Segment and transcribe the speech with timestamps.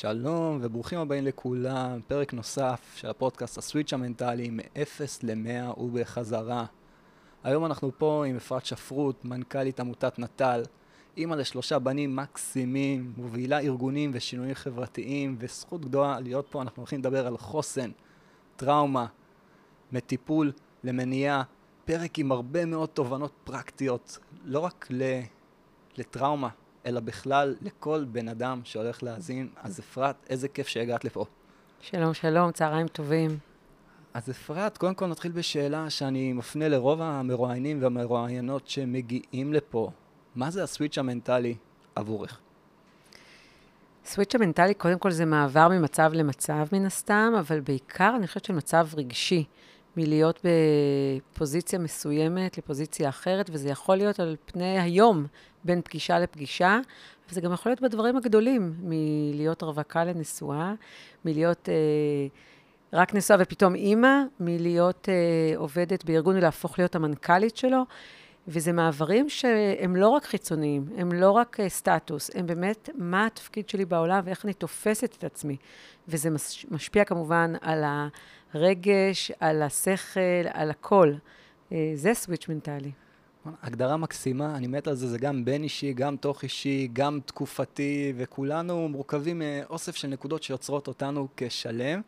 [0.00, 6.64] שלום וברוכים הבאים לכולם, פרק נוסף של הפודקאסט הסוויץ' המנטלי מ-0 ל-100 ובחזרה.
[7.44, 10.62] היום אנחנו פה עם אפרת שפרוט, מנכ"לית עמותת נט"ל,
[11.16, 17.26] אימא לשלושה בנים מקסימים, מובילה ארגונים ושינויים חברתיים, וזכות גדולה להיות פה, אנחנו הולכים לדבר
[17.26, 17.90] על חוסן,
[18.56, 19.06] טראומה,
[19.92, 20.52] מטיפול
[20.84, 21.42] למניעה,
[21.84, 24.88] פרק עם הרבה מאוד תובנות פרקטיות, לא רק
[25.98, 26.48] לטראומה,
[26.86, 29.48] אלא בכלל לכל בן אדם שהולך להאזין.
[29.62, 31.24] אז אפרת, איזה כיף שהגעת לפה.
[31.80, 33.38] שלום, שלום, צהריים טובים.
[34.14, 39.90] אז אפרת, קודם כל נתחיל בשאלה שאני מפנה לרוב המרואיינים והמרואיינות שמגיעים לפה.
[40.34, 41.54] מה זה הסוויץ' המנטלי
[41.94, 42.38] עבורך?
[44.04, 48.88] סוויץ' המנטלי, קודם כל זה מעבר ממצב למצב מן הסתם, אבל בעיקר אני חושבת שמצב
[48.96, 49.44] רגשי.
[49.96, 55.26] מלהיות בפוזיציה מסוימת לפוזיציה אחרת, וזה יכול להיות על פני היום,
[55.64, 56.78] בין פגישה לפגישה,
[57.30, 60.74] וזה גם יכול להיות בדברים הגדולים, מלהיות רווקה לנשואה,
[61.24, 61.74] מלהיות אה,
[62.92, 67.82] רק נשואה ופתאום אימא, מלהיות אה, עובדת בארגון ולהפוך להיות המנכ"לית שלו.
[68.48, 73.68] וזה מעברים שהם לא רק חיצוניים, הם לא רק uh, סטטוס, הם באמת מה התפקיד
[73.68, 75.56] שלי בעולם ואיך אני תופסת את עצמי.
[76.08, 77.84] וזה מש, משפיע כמובן על
[78.54, 80.20] הרגש, על השכל,
[80.52, 81.12] על הכל.
[81.70, 82.90] Uh, זה סוויץ' מנטלי.
[83.62, 88.12] הגדרה מקסימה, אני מת על זה, זה גם בין אישי, גם תוך אישי, גם תקופתי,
[88.16, 92.00] וכולנו מורכבים מאוסף של נקודות שיוצרות אותנו כשלם.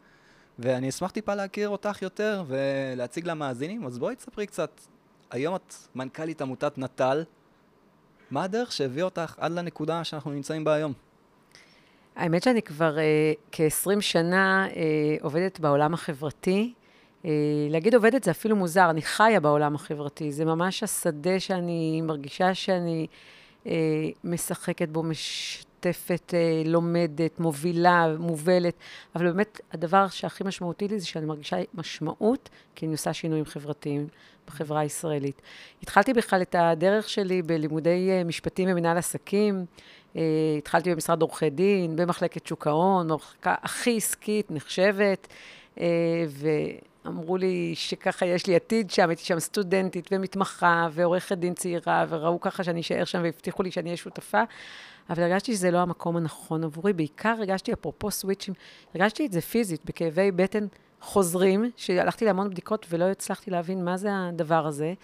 [0.58, 4.80] ואני אשמח טיפה להכיר אותך יותר ולהציג למאזינים, אז בואי תספרי קצת
[5.30, 7.24] היום את מנכ"לית עמותת נט"ל.
[8.30, 10.92] מה הדרך שהביא אותך עד לנקודה שאנחנו נמצאים בה היום?
[12.16, 14.74] האמת שאני כבר uh, כ-20 שנה uh,
[15.22, 16.72] עובדת בעולם החברתי.
[17.22, 17.26] Uh,
[17.70, 20.32] להגיד עובדת זה אפילו מוזר, אני חיה בעולם החברתי.
[20.32, 23.06] זה ממש השדה שאני מרגישה שאני
[23.64, 23.68] uh,
[24.24, 25.62] משחקת בו, מש...
[25.78, 28.74] משתפת, אה, לומדת, מובילה, מובלת,
[29.14, 34.06] אבל באמת הדבר שהכי משמעותי לי זה שאני מרגישה משמעות, כי אני עושה שינויים חברתיים
[34.46, 35.42] בחברה הישראלית.
[35.82, 39.64] התחלתי בכלל את הדרך שלי בלימודי אה, משפטים ומנהל עסקים.
[40.16, 40.22] אה,
[40.58, 45.28] התחלתי במשרד עורכי דין, במחלקת שוק ההון, במחלקה הכי עסקית, נחשבת,
[46.28, 52.40] ואמרו לי שככה יש לי עתיד שם, הייתי שם סטודנטית ומתמחה ועורכת דין צעירה, וראו
[52.40, 54.42] ככה שאני אשאר שם והבטיחו לי שאני אהיה שותפה.
[55.10, 56.92] אבל הרגשתי שזה לא המקום הנכון עבורי.
[56.92, 58.54] בעיקר הרגשתי, אפרופו סוויצ'ים,
[58.94, 60.66] הרגשתי את זה פיזית, בכאבי בטן
[61.00, 64.94] חוזרים, שהלכתי להמון בדיקות ולא הצלחתי להבין מה זה הדבר הזה.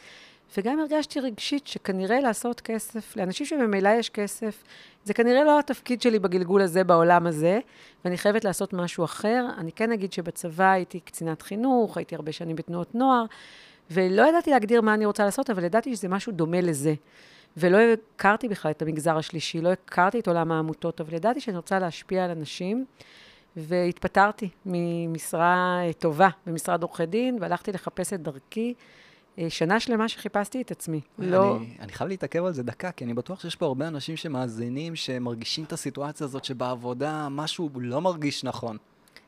[0.57, 4.63] וגם הרגשתי רגשית שכנראה לעשות כסף, לאנשים שממילא יש כסף,
[5.05, 7.61] זה כנראה לא התפקיד שלי בגלגול הזה, בעולם הזה,
[8.05, 9.47] ואני חייבת לעשות משהו אחר.
[9.59, 13.25] אני כן אגיד שבצבא הייתי קצינת חינוך, הייתי הרבה שנים בתנועות נוער,
[13.91, 16.95] ולא ידעתי להגדיר מה אני רוצה לעשות, אבל ידעתי שזה משהו דומה לזה.
[17.57, 17.79] ולא
[18.17, 22.25] הכרתי בכלל את המגזר השלישי, לא הכרתי את עולם העמותות, אבל ידעתי שאני רוצה להשפיע
[22.25, 22.85] על אנשים,
[23.57, 28.75] והתפטרתי ממשרה טובה במשרד עורכי דין, והלכתי לחפש את דרכי.
[29.39, 31.01] אה, שנה שלמה שחיפשתי את עצמי.
[31.19, 31.57] לא...
[31.57, 34.97] אני, אני חייב להתעכב על זה דקה, כי אני בטוח שיש פה הרבה אנשים שמאזינים,
[34.97, 38.77] שמרגישים את הסיטואציה הזאת שבעבודה משהו לא מרגיש נכון.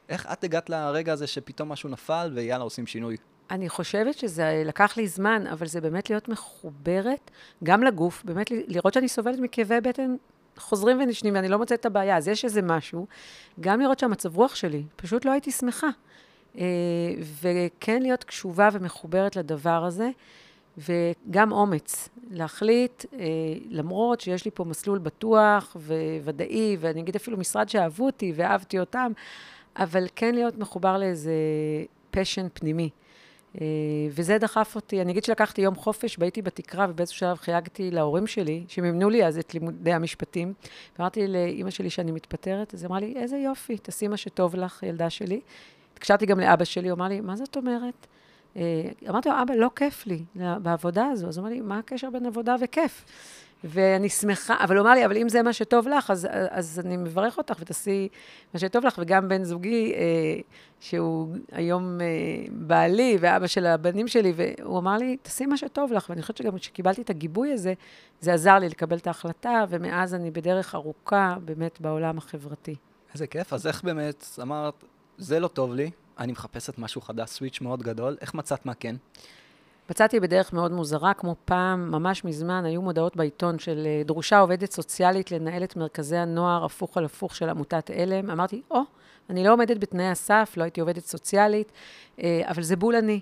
[0.08, 3.16] איך את הגעת לרגע הזה שפתאום משהו נפל ויאללה, עושים שינוי?
[3.51, 7.31] אני חושבת שזה לקח לי זמן, אבל זה באמת להיות מחוברת
[7.65, 10.17] גם לגוף, באמת לראות שאני סובלת מכאבי בטן
[10.57, 13.06] חוזרים ונשנים, ואני לא מוצאת את הבעיה, אז יש איזה משהו.
[13.61, 15.89] גם לראות שהמצב רוח שלי, פשוט לא הייתי שמחה.
[16.59, 16.65] אה,
[17.41, 20.11] וכן להיות קשובה ומחוברת לדבר הזה,
[20.79, 23.27] וגם אומץ, להחליט, אה,
[23.71, 25.77] למרות שיש לי פה מסלול בטוח
[26.25, 29.12] וודאי, ואני אגיד אפילו משרד שאהבו אותי ואהבתי אותם,
[29.77, 31.33] אבל כן להיות מחובר לאיזה
[32.11, 32.91] פשן פנימי.
[33.61, 33.67] אה,
[34.11, 35.03] וזה דחף אותי.
[35.03, 39.39] אני אגיד שלקחתי יום חופש, והייתי בתקרה, ובאיזשהו שלב חייגתי להורים שלי, שמימנו לי אז
[39.39, 40.53] את לימודי המשפטים.
[40.99, 44.83] ואמרתי לאימא שלי שאני מתפטרת, אז היא אמרה לי, איזה יופי, תעשי מה שטוב לך,
[44.83, 45.41] ילדה שלי.
[45.93, 48.06] התקשרתי גם לאבא שלי, הוא אמר לי, מה זאת אומרת?
[48.56, 48.62] אה,
[49.09, 50.25] אמרתי לו, אבא, לא כיף לי
[50.62, 51.28] בעבודה הזו.
[51.28, 53.05] אז הוא אמר לי, מה הקשר בין עבודה וכיף?
[53.69, 56.97] ואני שמחה, אבל הוא אמר לי, אבל אם זה מה שטוב לך, אז, אז אני
[56.97, 58.08] מברך אותך ותעשי
[58.55, 58.94] מה שטוב לך.
[58.99, 60.00] וגם בן זוגי, אה,
[60.81, 62.06] שהוא היום אה,
[62.50, 66.11] בעלי ואבא של הבנים שלי, והוא אמר לי, תעשי מה שטוב לך.
[66.11, 67.75] ואני חושבת שגם כשקיבלתי את הגיבוי הזה,
[68.20, 72.75] זה עזר לי לקבל את ההחלטה, ומאז אני בדרך ארוכה באמת בעולם החברתי.
[73.14, 73.52] איזה כיף.
[73.52, 74.85] אז איך באמת אמרת,
[75.19, 78.96] זה לא טוב לי, אני מחפשת משהו חדש, סוויץ' מאוד גדול, איך מצאת מה כן?
[79.91, 84.73] מצאתי בדרך מאוד מוזרה, כמו פעם, ממש מזמן, היו מודעות בעיתון של אה, דרושה עובדת
[84.73, 88.31] סוציאלית לנהל את מרכזי הנוער הפוך על הפוך של עמותת עלם.
[88.31, 88.85] אמרתי, או, oh,
[89.31, 91.73] אני לא עומדת בתנאי הסף, לא הייתי עובדת סוציאלית,
[92.23, 93.21] אה, אבל זה בול אני.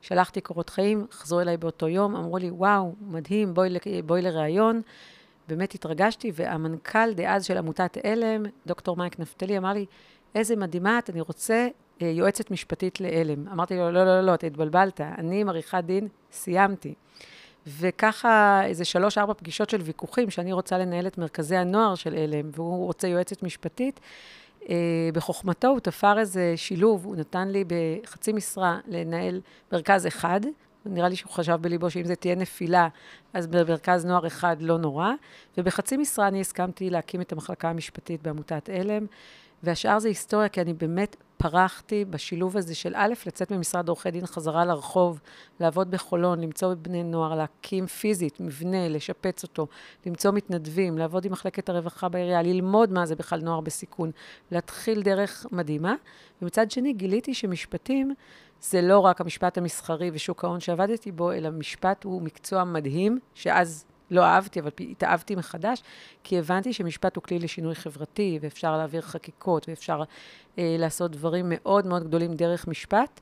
[0.00, 3.70] שלחתי קורות חיים, חזרו אליי באותו יום, אמרו לי, וואו, מדהים, בואי,
[4.06, 4.82] בואי לראיון.
[5.48, 9.86] באמת התרגשתי, והמנכ"ל דאז של עמותת עלם, דוקטור מייק נפתלי, אמר לי,
[10.34, 11.68] איזה מדהימה את, אני רוצה
[12.00, 13.48] יועצת משפטית לעלם.
[13.48, 16.94] אמרתי לו, לא, לא, לא, לא, אתה התבלבלת, אני עם עריכת דין, סיימתי.
[17.66, 22.86] וככה איזה שלוש-ארבע פגישות של ויכוחים, שאני רוצה לנהל את מרכזי הנוער של עלם, והוא
[22.86, 24.00] רוצה יועצת משפטית.
[24.62, 24.68] Uh,
[25.12, 29.40] בחוכמתו הוא תפר איזה שילוב, הוא נתן לי בחצי משרה לנהל
[29.72, 30.40] מרכז אחד,
[30.86, 32.88] נראה לי שהוא חשב בליבו שאם זה תהיה נפילה,
[33.34, 35.12] אז במרכז נוער אחד לא נורא,
[35.58, 39.06] ובחצי משרה אני הסכמתי להקים את המחלקה המשפטית בעמותת עלם,
[39.62, 44.26] והשאר זה היסטוריה, כי אני באמת פרחתי בשילוב הזה של א', לצאת ממשרד עורכי דין
[44.26, 45.20] חזרה לרחוב,
[45.60, 49.66] לעבוד בחולון, למצוא בני נוער, להקים פיזית מבנה, לשפץ אותו,
[50.06, 54.10] למצוא מתנדבים, לעבוד עם מחלקת הרווחה בעירייה, ללמוד מה זה בכלל נוער בסיכון,
[54.50, 55.94] להתחיל דרך מדהימה.
[56.42, 58.14] ומצד שני, גיליתי שמשפטים
[58.60, 63.84] זה לא רק המשפט המסחרי ושוק ההון שעבדתי בו, אלא משפט הוא מקצוע מדהים, שאז
[64.10, 65.82] לא אהבתי, אבל התאהבתי מחדש,
[66.24, 70.02] כי הבנתי שמשפט הוא כלי לשינוי חברתי, ואפשר להעביר חקיקות, ואפשר
[70.58, 73.20] אה, לעשות דברים מאוד מאוד גדולים דרך משפט.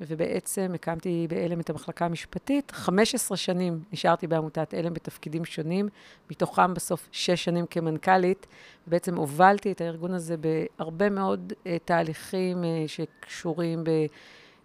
[0.00, 2.70] ובעצם הקמתי בעלם את המחלקה המשפטית.
[2.70, 5.88] 15 שנים נשארתי בעמותת עלם בתפקידים שונים,
[6.30, 8.46] מתוכם בסוף שש שנים כמנכ"לית.
[8.88, 13.84] ובעצם הובלתי את הארגון הזה בהרבה מאוד uh, תהליכים uh, שקשורים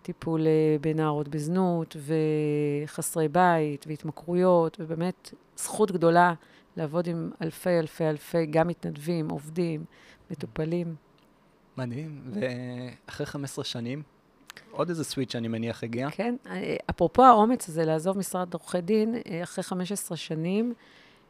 [0.01, 1.95] בטיפול uh, בנערות בזנות,
[2.85, 6.33] וחסרי בית, והתמכרויות, ובאמת זכות גדולה
[6.77, 9.85] לעבוד עם אלפי אלפי אלפי, גם מתנדבים, עובדים,
[10.31, 10.95] מטופלים.
[11.77, 12.21] מדהים.
[12.31, 14.03] ואחרי 15 שנים,
[14.71, 16.09] עוד איזה סוויץ' אני מניח הגיע.
[16.11, 16.35] כן,
[16.89, 20.73] אפרופו האומץ הזה לעזוב משרד עורכי דין, אחרי 15 שנים,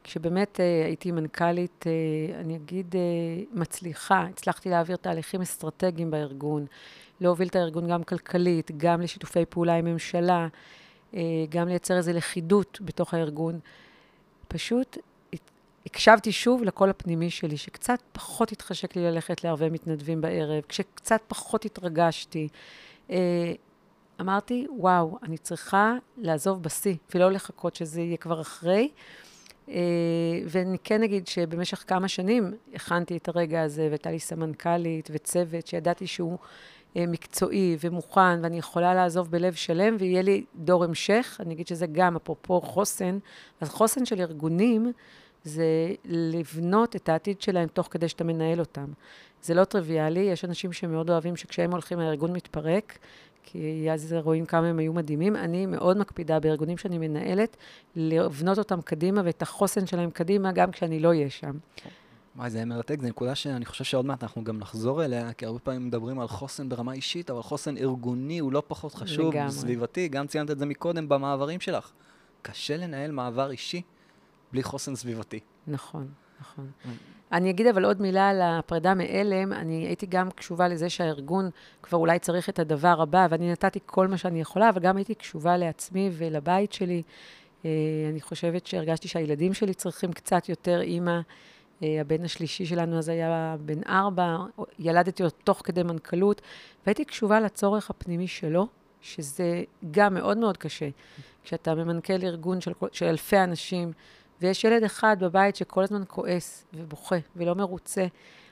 [0.04, 3.02] כשבאמת אה, הייתי מנכ"לית, אה, אני אגיד, אה,
[3.52, 6.66] מצליחה, הצלחתי להעביר תהליכים אסטרטגיים בארגון,
[7.22, 10.48] להוביל את הארגון גם כלכלית, גם לשיתופי פעולה עם ממשלה,
[11.50, 13.60] גם לייצר איזו לכידות בתוך הארגון.
[14.54, 14.98] פשוט
[15.86, 21.66] הקשבתי שוב לקול הפנימי שלי, שקצת פחות התחשק לי ללכת לערבי מתנדבים בערב, כשקצת פחות
[21.66, 22.48] התרגשתי.
[23.10, 23.54] אה,
[24.22, 28.90] אמרתי, וואו, אני צריכה לעזוב בשיא, ולא לחכות שזה יהיה כבר אחרי.
[29.70, 29.76] אה,
[30.46, 36.08] ואני כן אגיד שבמשך כמה שנים הכנתי את הרגע הזה, והייתה לי סמנכ"לית וצוות שידעתי
[36.08, 36.38] שהוא
[36.96, 41.38] מקצועי ומוכן, ואני יכולה לעזוב בלב שלם, ויהיה לי דור המשך.
[41.40, 43.18] אני אגיד שזה גם, אפרופו חוסן,
[43.62, 44.92] אז חוסן של ארגונים,
[45.44, 45.66] זה
[46.06, 48.86] לבנות את העתיד שלהם תוך כדי שאתה מנהל אותם.
[49.44, 52.98] זה לא טריוויאלי, יש אנשים שמאוד אוהבים שכשהם הולכים הארגון מתפרק,
[53.44, 55.36] כי אז רואים כמה הם היו מדהימים.
[55.36, 57.58] אני מאוד מקפידה בארגונים שאני מנהלת,
[57.96, 61.52] לבנות אותם קדימה ואת החוסן שלהם קדימה, גם כשאני לא אהיה שם.
[62.36, 65.60] וואי, זה מרתק, זו נקודה שאני חושב שעוד מעט אנחנו גם נחזור אליה, כי הרבה
[65.60, 69.52] פעמים מדברים על חוסן ברמה אישית, אבל חוסן ארגוני הוא לא פחות חשוב, לגמרי.
[69.52, 71.92] סביבתי, גם ציינת את זה מקודם במעברים שלך.
[72.42, 73.82] קשה לנהל מעבר אישי
[74.52, 75.40] בלי חוסן סביבתי.
[75.68, 76.08] נכון,
[76.42, 76.72] נכון.
[76.86, 76.88] Mm.
[77.32, 79.54] אני אגיד אבל עוד מילה על הפרידה מעלם.
[79.54, 81.50] אני הייתי גם קשובה לזה שהארגון
[81.84, 85.16] כבר אולי צריך את הדבר הבא, ואני נתתי כל מה שאני יכולה, אבל גם הייתי
[85.16, 87.02] קשובה לעצמי ולבית שלי.
[87.66, 87.70] אה,
[88.10, 91.20] אני חושבת שהרגשתי שהילדים שלי צריכים קצת יותר אימא.
[91.84, 94.38] אה, הבן השלישי שלנו אז היה בן ארבע,
[94.80, 96.42] ילדתי אותו תוך כדי מנכ"לות,
[96.86, 98.68] והייתי קשובה לצורך הפנימי שלו,
[99.02, 100.90] שזה גם מאוד מאוד קשה.
[101.44, 103.92] כשאתה ממנכ"ל ארגון של, של אלפי אנשים,
[104.42, 108.06] ויש ילד אחד בבית שכל הזמן כועס ובוכה ולא מרוצה.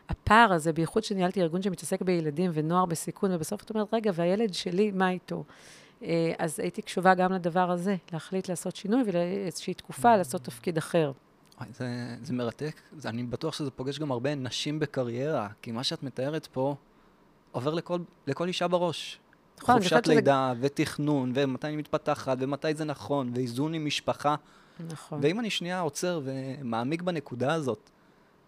[0.10, 4.92] הפער הזה, בייחוד שניהלתי ארגון שמתעסק בילדים ונוער בסיכון, ובסוף את אומרת, רגע, והילד שלי,
[4.92, 5.44] מה איתו?
[6.04, 11.12] אה, אז הייתי קשובה גם לדבר הזה, להחליט לעשות שינוי ולאיזושהי תקופה לעשות תפקיד אחר.
[11.72, 16.04] זה, זה מרתק, זה, אני בטוח שזה פוגש גם הרבה נשים בקריירה, כי מה שאת
[16.04, 16.76] מתארת פה
[17.52, 19.20] עובר לכל, לכל אישה בראש.
[19.62, 20.68] נכון, חופשת לידה שזה...
[20.68, 24.36] ותכנון, ומתי אני מתפתחת, ומתי זה נכון, ואיזון עם משפחה.
[24.90, 25.20] נכון.
[25.22, 27.90] ואם אני שנייה עוצר ומעמיק בנקודה הזאת,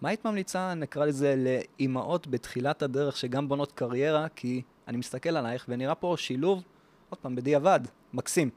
[0.01, 4.27] מה היית ממליצה, נקרא לזה, לאימהות בתחילת הדרך שגם בונות קריירה?
[4.36, 6.63] כי אני מסתכל עלייך ונראה פה שילוב,
[7.10, 7.80] עוד פעם, בדיעבד,
[8.13, 8.50] מקסים.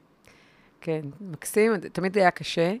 [0.81, 2.75] כן, מקסים, תמיד היה קשה.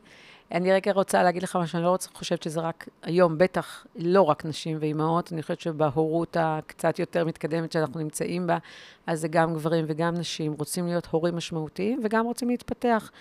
[0.51, 4.21] אני רגע רוצה להגיד לך מה שאני לא רוצה, חושבת שזה רק היום, בטח לא
[4.21, 8.57] רק נשים ואימהות, אני חושבת שבהורות הקצת יותר מתקדמת שאנחנו נמצאים בה,
[9.07, 13.11] אז זה גם גברים וגם נשים רוצים להיות הורים משמעותיים וגם רוצים להתפתח.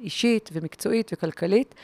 [0.00, 1.74] אישית ומקצועית וכלכלית,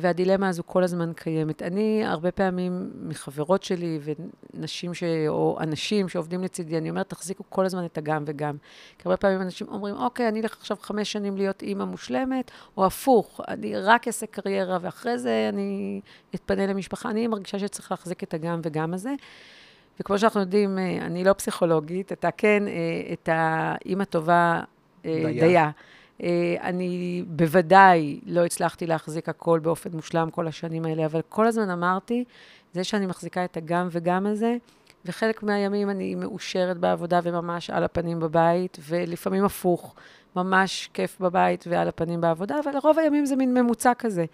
[0.00, 1.62] והדילמה הזו כל הזמן קיימת.
[1.62, 3.98] אני, הרבה פעמים מחברות שלי
[4.54, 5.02] ונשים ש...
[5.28, 8.56] או אנשים שעובדים לצידי, אני אומרת, תחזיקו כל הזמן את הגם וגם.
[8.98, 12.86] כי הרבה פעמים אנשים אומרים, אוקיי, אני אלך עכשיו חמש שנים להיות אימא מושלמת, או
[12.86, 16.00] הפוך, אני רק אעשה קריירה, ואחרי זה אני
[16.34, 17.10] אתפנה למשפחה.
[17.10, 19.14] אני מרגישה שצריך להחזיק את הגם וגם הזה.
[20.00, 24.60] וכמו שאנחנו יודעים, אה, אני לא פסיכולוגית, אתה כן, אה, את האימא טובה,
[25.02, 25.46] דייה.
[25.46, 25.70] דייה.
[26.22, 31.70] אה, אני בוודאי לא הצלחתי להחזיק הכל באופן מושלם כל השנים האלה, אבל כל הזמן
[31.70, 32.24] אמרתי,
[32.72, 34.56] זה שאני מחזיקה את הגם וגם הזה,
[35.04, 39.94] וחלק מהימים אני מאושרת בעבודה וממש על הפנים בבית, ולפעמים הפוך,
[40.36, 44.24] ממש כיף בבית ועל הפנים בעבודה, אבל לרוב הימים זה מין ממוצע כזה,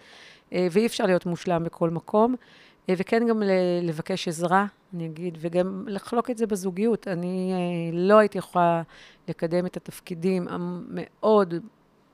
[0.53, 2.35] אה, ואי אפשר להיות מושלם בכל מקום.
[2.89, 3.43] אה, וכן גם
[3.81, 7.07] לבקש עזרה, אני אגיד, וגם לחלוק את זה בזוגיות.
[7.07, 7.53] אני
[7.93, 8.81] לא הייתי יכולה
[9.27, 11.53] לקדם את התפקידים המאוד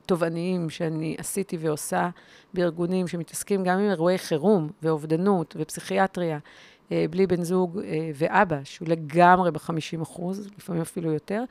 [0.06, 2.10] תובעניים שאני עשיתי ועושה
[2.54, 6.40] בארגונים שמתעסקים גם עם אירועי חירום ואובדנות ופסיכיאטריה,
[6.92, 11.44] אה, בלי בן זוג אה, ואבא, שהוא לגמרי ב-50 אחוז, לפעמים אפילו יותר.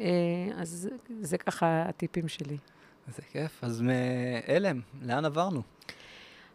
[0.00, 0.04] אה,
[0.56, 0.88] אז
[1.20, 2.56] זה ככה הטיפים שלי.
[3.16, 3.64] זה כיף.
[3.64, 5.62] אז מעלם, לאן עברנו?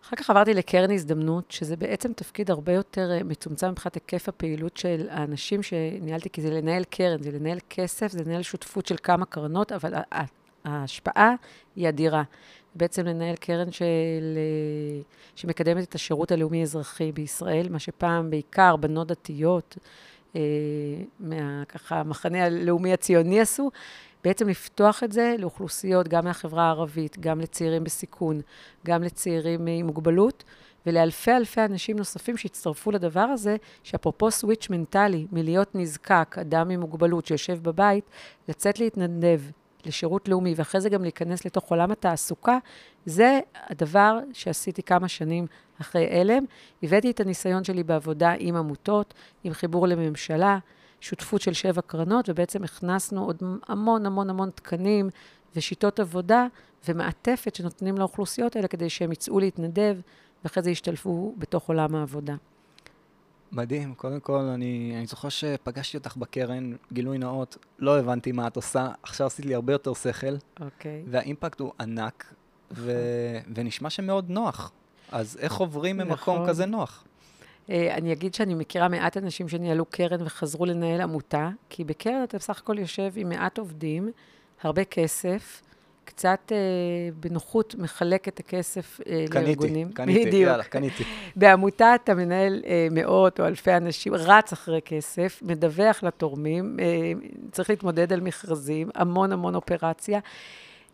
[0.04, 5.08] אחר כך עברתי לקרן הזדמנות, שזה בעצם תפקיד הרבה יותר מצומצם מבחינת היקף הפעילות של
[5.10, 9.72] האנשים שניהלתי, כי זה לנהל קרן, זה לנהל כסף, זה לנהל שותפות של כמה קרנות,
[9.72, 9.94] אבל
[10.68, 11.34] ההשפעה
[11.76, 12.24] היא אדירה.
[12.76, 14.38] בעצם לנהל קרן של,
[15.36, 19.78] שמקדמת את השירות הלאומי-אזרחי בישראל, מה שפעם בעיקר בנות דתיות,
[20.36, 20.42] אה,
[21.20, 23.72] מהככה המחנה הלאומי הציוני עשו,
[24.24, 28.42] בעצם לפתוח את זה לאוכלוסיות, גם מהחברה הערבית, גם לצעירים בסיכון,
[28.86, 30.44] גם לצעירים עם מוגבלות,
[30.86, 37.26] ולאלפי אלפי אנשים נוספים שהצטרפו לדבר הזה, שאפרופו סוויץ' מנטלי, מלהיות נזקק, אדם עם מוגבלות
[37.26, 38.10] שיושב בבית,
[38.50, 39.42] לצאת להתנדב,
[39.88, 42.58] לשירות לאומי, ואחרי זה גם להיכנס לתוך עולם התעסוקה,
[43.06, 43.40] זה
[43.70, 45.48] הדבר שעשיתי כמה שנים
[45.82, 46.44] אחרי הלם.
[46.84, 49.14] הבאתי את הניסיון שלי בעבודה עם עמותות,
[49.44, 50.58] עם חיבור לממשלה,
[51.02, 55.10] שותפות של שבע קרנות, ובעצם הכנסנו עוד המון המון המון תקנים
[55.56, 56.48] ושיטות עבודה
[56.88, 59.98] ומעטפת שנותנים לאוכלוסיות האלה כדי שהם יצאו להתנדב,
[60.44, 62.36] ואחרי זה ישתלפו בתוך עולם העבודה.
[63.52, 63.94] מדהים.
[63.94, 68.88] קודם כל, אני, אני זוכר שפגשתי אותך בקרן, גילוי נאות, לא הבנתי מה את עושה,
[69.04, 70.36] עכשיו עשית לי הרבה יותר שכל.
[70.60, 71.04] אוקיי.
[71.06, 71.10] Okay.
[71.12, 72.34] והאימפקט הוא ענק,
[72.72, 72.94] ו,
[73.40, 73.54] נכון.
[73.56, 74.72] ונשמע שמאוד נוח.
[75.12, 76.34] אז איך עוברים נכון.
[76.36, 77.04] ממקום כזה נוח?
[77.68, 82.38] Uh, אני אגיד שאני מכירה מעט אנשים שניהלו קרן וחזרו לנהל עמותה, כי בקרן אתה
[82.38, 84.12] בסך הכל יושב עם מעט עובדים,
[84.62, 85.62] הרבה כסף,
[86.18, 86.58] קצת אה,
[87.20, 89.92] בנוחות מחלק את הכסף אה, קניתי, לארגונים.
[89.92, 91.04] קניתי, קניתי, יאללה, קניתי.
[91.36, 96.86] בעמותה אתה מנהל אה, מאות או אלפי אנשים, רץ אחרי כסף, מדווח לתורמים, אה,
[97.52, 100.20] צריך להתמודד על מכרזים, המון המון אופרציה.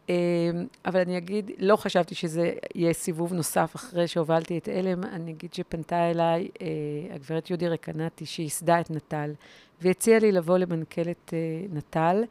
[0.10, 0.16] אה,
[0.86, 5.04] אבל אני אגיד, לא חשבתי שזה יהיה סיבוב נוסף אחרי שהובלתי את עלם.
[5.04, 6.68] אני אגיד שפנתה אליי אה,
[7.16, 9.32] הגברת יהודי רקנטי, שייסדה את נט"ל,
[9.82, 11.38] והציעה לי לבוא למנכ"לת אה,
[11.70, 12.24] נט"ל.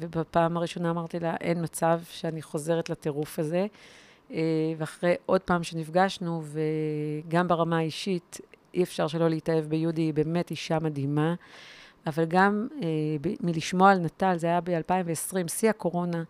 [0.00, 3.66] ובפעם הראשונה אמרתי לה, אין מצב שאני חוזרת לטירוף הזה.
[4.32, 4.38] אה,
[4.78, 8.40] ואחרי עוד פעם שנפגשנו, וגם ברמה האישית,
[8.74, 11.34] אי אפשר שלא להתאהב ביהודי, היא באמת אישה מדהימה.
[12.06, 12.88] אבל גם אה,
[13.40, 16.22] מלשמוע על נט"ל, זה היה ב-2020, שיא הקורונה,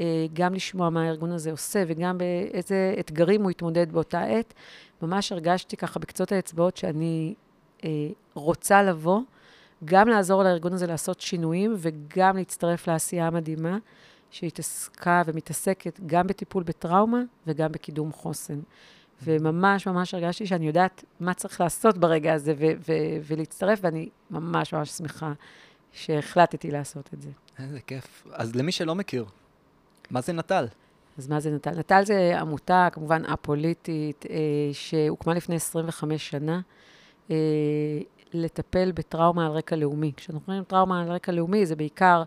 [0.00, 4.54] אה, גם לשמוע מה הארגון הזה עושה וגם באיזה אתגרים הוא התמודד באותה עת,
[5.02, 7.34] ממש הרגשתי ככה בקצות האצבעות שאני
[8.34, 9.20] רוצה לבוא
[9.84, 13.78] גם לעזור לארגון הזה לעשות שינויים וגם להצטרף לעשייה המדהימה
[14.30, 18.60] שהתעסקה ומתעסקת גם בטיפול בטראומה וגם בקידום חוסן.
[19.24, 24.74] וממש ממש הרגשתי שאני יודעת מה צריך לעשות ברגע הזה ו- ו- ולהצטרף, ואני ממש
[24.74, 25.32] ממש שמחה
[25.92, 27.30] שהחלטתי לעשות את זה.
[27.58, 28.26] איזה כיף.
[28.32, 29.24] אז למי שלא מכיר,
[30.10, 30.66] מה זה נט"ל?
[31.18, 31.70] אז מה זה נט"ל?
[31.78, 34.36] נט"ל זה עמותה, כמובן א-פוליטית, אה,
[34.72, 36.60] שהוקמה לפני 25 שנה.
[37.30, 37.36] אה,
[38.34, 40.12] לטפל בטראומה על רקע לאומי.
[40.16, 42.22] כשאנחנו אומרים טראומה על רקע לאומי, זה בעיקר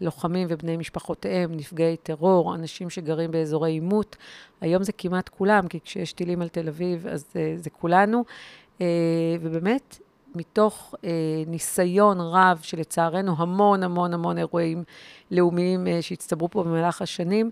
[0.00, 4.16] לוחמים ובני משפחותיהם, נפגעי טרור, אנשים שגרים באזורי עימות.
[4.60, 8.24] היום זה כמעט כולם, כי כשיש טילים על תל אביב, אז uh, זה כולנו.
[8.78, 8.82] Uh,
[9.40, 9.98] ובאמת,
[10.34, 11.06] מתוך uh,
[11.46, 14.84] ניסיון רב, שלצערנו המון המון המון אירועים
[15.30, 17.50] לאומיים uh, שהצטברו פה במהלך השנים,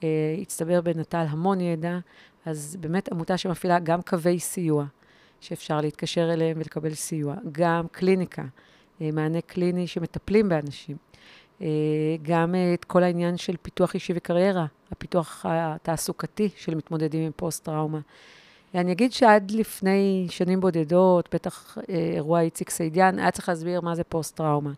[0.00, 0.02] uh,
[0.42, 1.98] הצטבר בנט"ל המון ידע.
[2.46, 4.84] אז באמת עמותה שמפעילה גם קווי סיוע,
[5.40, 7.34] שאפשר להתקשר אליהם ולקבל סיוע.
[7.52, 8.44] גם קליניקה,
[9.00, 10.96] אה, מענה קליני שמטפלים באנשים.
[11.62, 11.66] אה,
[12.22, 18.00] גם אה, את כל העניין של פיתוח אישי וקריירה, הפיתוח התעסוקתי של מתמודדים עם פוסט-טראומה.
[18.74, 24.04] אני אגיד שעד לפני שנים בודדות, בטח אירוע איציק סעידיאן, היה צריך להסביר מה זה
[24.04, 24.72] פוסט-טראומה.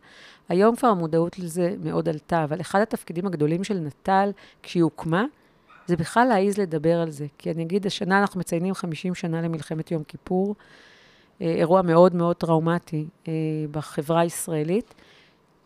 [0.49, 4.31] היום כבר המודעות לזה מאוד עלתה, אבל אחד התפקידים הגדולים של נט"ל,
[4.63, 5.25] כשהיא הוקמה,
[5.93, 7.27] זה בכלל להעיז לדבר על זה.
[7.39, 10.55] כי אני אגיד, השנה אנחנו מציינים 50 שנה למלחמת יום כיפור,
[11.41, 13.33] אה, אירוע מאוד מאוד טראומטי אה,
[13.71, 14.95] בחברה הישראלית.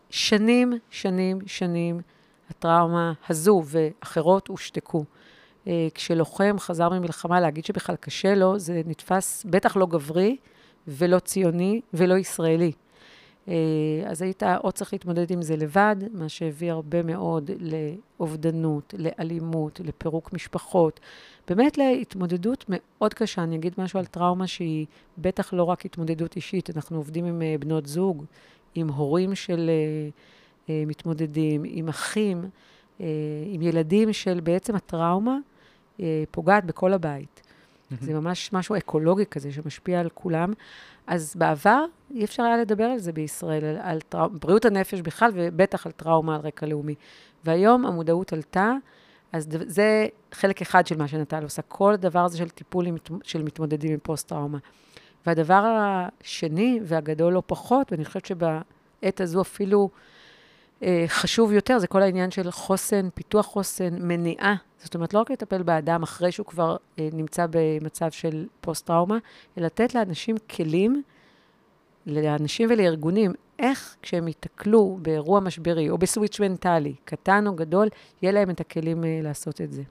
[0.09, 2.01] שנים, שנים, שנים,
[2.49, 5.03] הטראומה הזו ואחרות הושתקו.
[5.67, 10.37] אה, כשלוחם חזר ממלחמה להגיד שבכלל קשה לו, זה נתפס בטח לא גברי
[10.87, 12.71] ולא ציוני ולא ישראלי.
[13.47, 13.53] אה,
[14.05, 20.33] אז היית או צריך להתמודד עם זה לבד, מה שהביא הרבה מאוד לאובדנות, לאלימות, לפירוק
[20.33, 20.99] משפחות.
[21.47, 23.43] באמת להתמודדות מאוד קשה.
[23.43, 24.85] אני אגיד משהו על טראומה שהיא
[25.17, 28.25] בטח לא רק התמודדות אישית, אנחנו עובדים עם אה, בנות זוג,
[28.75, 29.69] עם הורים של
[30.69, 32.49] אה, מתמודדים, עם אחים,
[33.45, 35.37] עם ילדים של בעצם הטראומה
[36.31, 37.41] פוגעת בכל הבית.
[37.89, 40.53] זה ממש משהו אקולוגי כזה שמשפיע על כולם.
[41.07, 44.27] אז בעבר אי אפשר היה לדבר על זה בישראל, על, על טרא...
[44.27, 46.95] בריאות הנפש בכלל, ובטח על טראומה על רקע לאומי.
[47.43, 48.71] והיום המודעות עלתה,
[49.33, 51.61] אז זה חלק אחד של מה שנטל עושה.
[51.61, 52.85] כל הדבר הזה של טיפול
[53.23, 54.57] של מתמודדים עם פוסט-טראומה.
[55.25, 59.89] והדבר השני, והגדול לא פחות, ואני חושבת שבעת הזו אפילו
[61.07, 64.55] חשוב יותר, זה כל העניין של חוסן, פיתוח חוסן, מניעה.
[64.77, 69.17] זאת אומרת, לא רק לטפל באדם אחרי שהוא כבר אה, נמצא במצב של פוסט-טראומה,
[69.57, 71.03] אלא לתת לאנשים כלים,
[72.05, 77.87] לאנשים ולארגונים, איך כשהם ייתקלו באירוע משברי או בסוויץ' מנטלי, קטן או גדול,
[78.21, 79.83] יהיה להם את הכלים אה, לעשות את זה.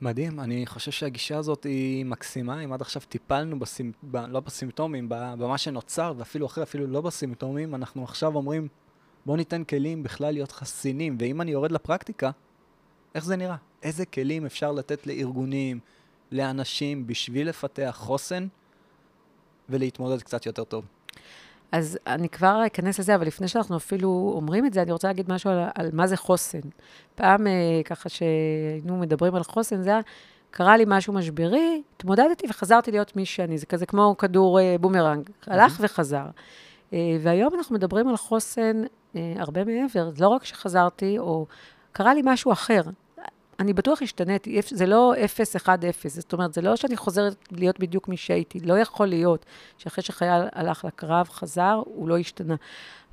[0.00, 2.64] מדהים, אני חושב שהגישה הזאת היא מקסימה.
[2.64, 3.92] אם עד עכשיו טיפלנו, בסימ...
[4.02, 4.16] ב...
[4.16, 8.68] לא בסימפטומים, במה שנוצר, ואפילו אחרי, אפילו לא בסימפטומים, אנחנו עכשיו אומרים,
[9.26, 11.16] בואו ניתן כלים בכלל להיות חסינים.
[11.20, 12.30] ואם אני יורד לפרקטיקה,
[13.14, 13.56] איך זה נראה?
[13.82, 15.78] איזה כלים אפשר לתת לארגונים,
[16.32, 18.46] לאנשים, בשביל לפתח חוסן
[19.68, 20.84] ולהתמודד קצת יותר טוב?
[21.72, 25.32] אז אני כבר אכנס לזה, אבל לפני שאנחנו אפילו אומרים את זה, אני רוצה להגיד
[25.32, 26.60] משהו על, על מה זה חוסן.
[27.14, 27.52] פעם, אה,
[27.84, 30.00] ככה שהיינו מדברים על חוסן, זה היה,
[30.50, 33.58] קרה לי משהו משברי, התמודדתי וחזרתי להיות מי שאני.
[33.58, 36.26] זה כזה כמו כדור אה, בומרנג, הלך וחזר.
[36.96, 38.82] אה, והיום אנחנו מדברים על חוסן
[39.16, 40.10] אה, הרבה מעבר.
[40.20, 41.46] לא רק שחזרתי, או
[41.92, 42.82] קרה לי משהו אחר.
[43.60, 45.14] אני בטוח השתניתי, זה לא
[45.66, 45.68] 0-1-0,
[46.08, 48.60] זאת אומרת, זה לא שאני חוזרת להיות בדיוק מי שהייתי.
[48.60, 49.46] לא יכול להיות
[49.78, 52.54] שאחרי שחייל הלך לקרב, חזר, הוא לא השתנה.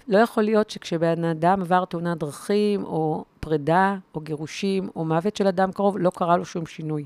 [0.07, 5.47] לא יכול להיות שכשבן אדם עבר תאונת דרכים, או פרידה, או גירושים, או מוות של
[5.47, 7.05] אדם קרוב, לא קרה לו שום שינוי.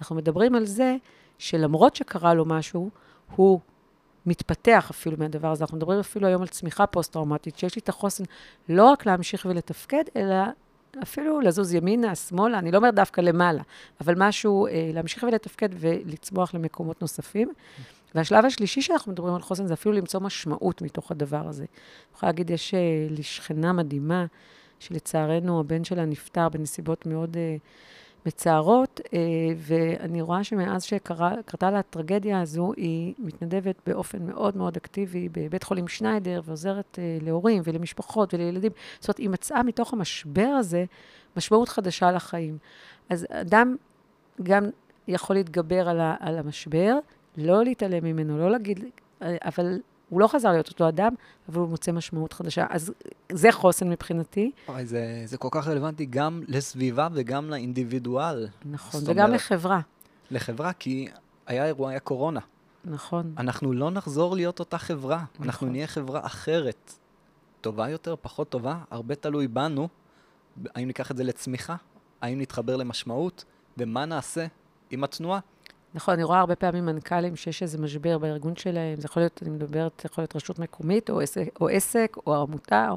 [0.00, 0.96] אנחנו מדברים על זה
[1.38, 2.90] שלמרות שקרה לו משהו,
[3.36, 3.60] הוא
[4.26, 5.64] מתפתח אפילו מהדבר הזה.
[5.64, 8.24] אנחנו מדברים אפילו היום על צמיחה פוסט-טראומטית, שיש לי את החוסן
[8.68, 10.34] לא רק להמשיך ולתפקד, אלא
[11.02, 13.62] אפילו לזוז ימינה, שמאלה, אני לא אומרת דווקא למעלה,
[14.00, 17.52] אבל משהו, אה, להמשיך ולתפקד ולצמוח למקומות נוספים.
[18.14, 21.62] והשלב השלישי שאנחנו מדברים על חוסן, זה אפילו למצוא משמעות מתוך הדבר הזה.
[21.62, 24.26] אני יכולה להגיד, יש אה, לי שכנה מדהימה,
[24.78, 27.36] שלצערנו הבן שלה נפטר בנסיבות מאוד...
[27.36, 27.56] אה,
[28.26, 29.18] מצערות, אה,
[29.56, 35.88] ואני רואה שמאז שקרתה לה הטרגדיה הזו, היא מתנדבת באופן מאוד מאוד אקטיבי בבית חולים
[35.88, 38.72] שניידר, ועוזרת אה, להורים ולמשפחות ולילדים.
[39.00, 40.84] זאת אומרת, היא מצאה מתוך המשבר הזה
[41.36, 42.58] משמעות חדשה לחיים.
[43.10, 43.76] אז אדם
[44.42, 44.64] גם
[45.08, 46.98] יכול להתגבר על, על המשבר,
[47.36, 48.84] לא להתעלם ממנו, לא להגיד,
[49.22, 51.14] אה, אבל הוא לא חזר להיות אותו אדם,
[51.48, 52.66] אבל הוא מוצא משמעות חדשה.
[52.70, 52.92] אז
[53.32, 54.50] זה חוסן מבחינתי.
[54.68, 58.48] אוי, זה, זה כל כך רלוונטי גם לסביבה וגם לאינדיבידואל.
[58.64, 59.80] נכון, וגם אומרת, לחברה.
[60.30, 61.08] לחברה, כי
[61.46, 62.40] היה אירועי הקורונה.
[62.84, 63.34] נכון.
[63.38, 65.46] אנחנו לא נחזור להיות אותה חברה, נכון.
[65.46, 66.92] אנחנו נהיה חברה אחרת.
[67.60, 69.88] טובה יותר, פחות טובה, הרבה תלוי בנו.
[70.74, 71.76] האם ניקח את זה לצמיחה?
[72.20, 73.44] האם נתחבר למשמעות?
[73.78, 74.46] ומה נעשה
[74.90, 75.40] עם התנועה?
[75.96, 79.50] נכון, אני רואה הרבה פעמים מנכ"לים שיש איזה משבר בארגון שלהם, זה יכול להיות, אני
[79.50, 82.96] מדברת, זה יכול להיות רשות מקומית, או עסק, או, עסק, או עמותה, או...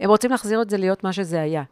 [0.00, 1.62] הם רוצים להחזיר את זה להיות מה שזה היה.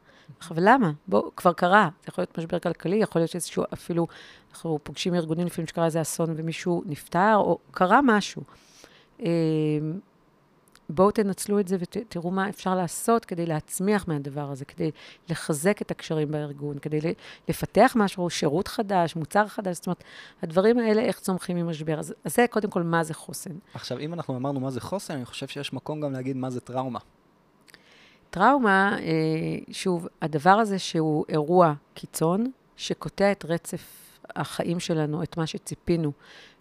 [0.50, 0.90] אבל למה?
[1.08, 1.88] בוא, כבר קרה.
[2.02, 4.06] זה יכול להיות משבר כלכלי, יכול להיות שאיזשהו, אפילו,
[4.52, 8.42] אנחנו פוגשים ארגונים לפעמים שקרה איזה אסון ומישהו נפטר, או קרה משהו.
[10.94, 14.90] בואו תנצלו את זה ותראו מה אפשר לעשות כדי להצמיח מהדבר הזה, כדי
[15.28, 16.98] לחזק את הקשרים בארגון, כדי
[17.48, 20.05] לפתח משהו, שירות חדש, מוצר חדש, זאת אומרת,
[20.42, 21.98] הדברים האלה, איך צומחים ממשבר.
[21.98, 23.50] אז, אז זה קודם כל מה זה חוסן.
[23.74, 26.61] עכשיו, אם אנחנו אמרנו מה זה חוסן, אני חושב שיש מקום גם להגיד מה זה
[26.61, 26.98] טראומה.
[28.31, 35.46] טראומה, אה, שוב, הדבר הזה שהוא אירוע קיצון, שקוטע את רצף החיים שלנו, את מה
[35.46, 36.12] שציפינו,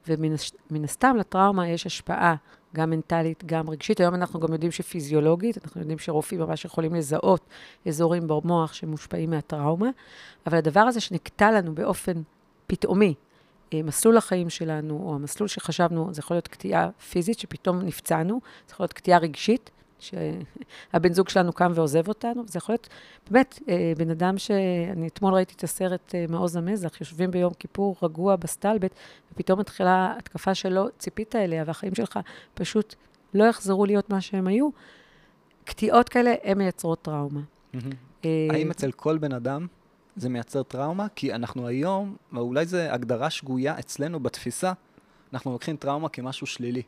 [0.08, 2.36] ומן הסתם לטראומה יש השפעה
[2.76, 4.00] גם מנטלית, גם רגשית.
[4.00, 7.46] היום אנחנו גם יודעים שפיזיולוגית, אנחנו יודעים שרופאים ממש יכולים לזהות
[7.88, 9.90] אזורים במוח שמושפעים מהטראומה,
[10.48, 12.22] אבל הדבר הזה שנקטע לנו באופן
[12.68, 13.14] פתאומי,
[13.74, 18.74] אה, מסלול החיים שלנו, או המסלול שחשבנו, זה יכול להיות קטיעה פיזית, שפתאום נפצענו, זה
[18.74, 22.90] יכול להיות קטיעה רגשית, שהבן זוג שלנו קם ועוזב אותנו, זה יכול להיות
[23.30, 27.96] באמת אה, בן אדם שאני אתמול ראיתי את הסרט אה, מעוז המזח, יושבים ביום כיפור
[28.02, 28.92] רגוע בסטלבט,
[29.32, 32.20] ופתאום מתחילה התקפה שלא ציפית אליה, והחיים שלך
[32.54, 32.96] פשוט
[33.34, 34.70] לא יחזרו להיות מה שהם היו.
[35.64, 37.42] קטיעות כאלה, הן מייצרות טראומה.
[38.26, 39.68] אה, האם אצל כל בן אדם
[40.16, 41.08] זה מייצר טראומה?
[41.16, 44.74] כי אנחנו היום, ואולי זו הגדרה שגויה אצלנו בתפיסה,
[45.34, 46.82] אנחנו לוקחים טראומה כמשהו שלילי.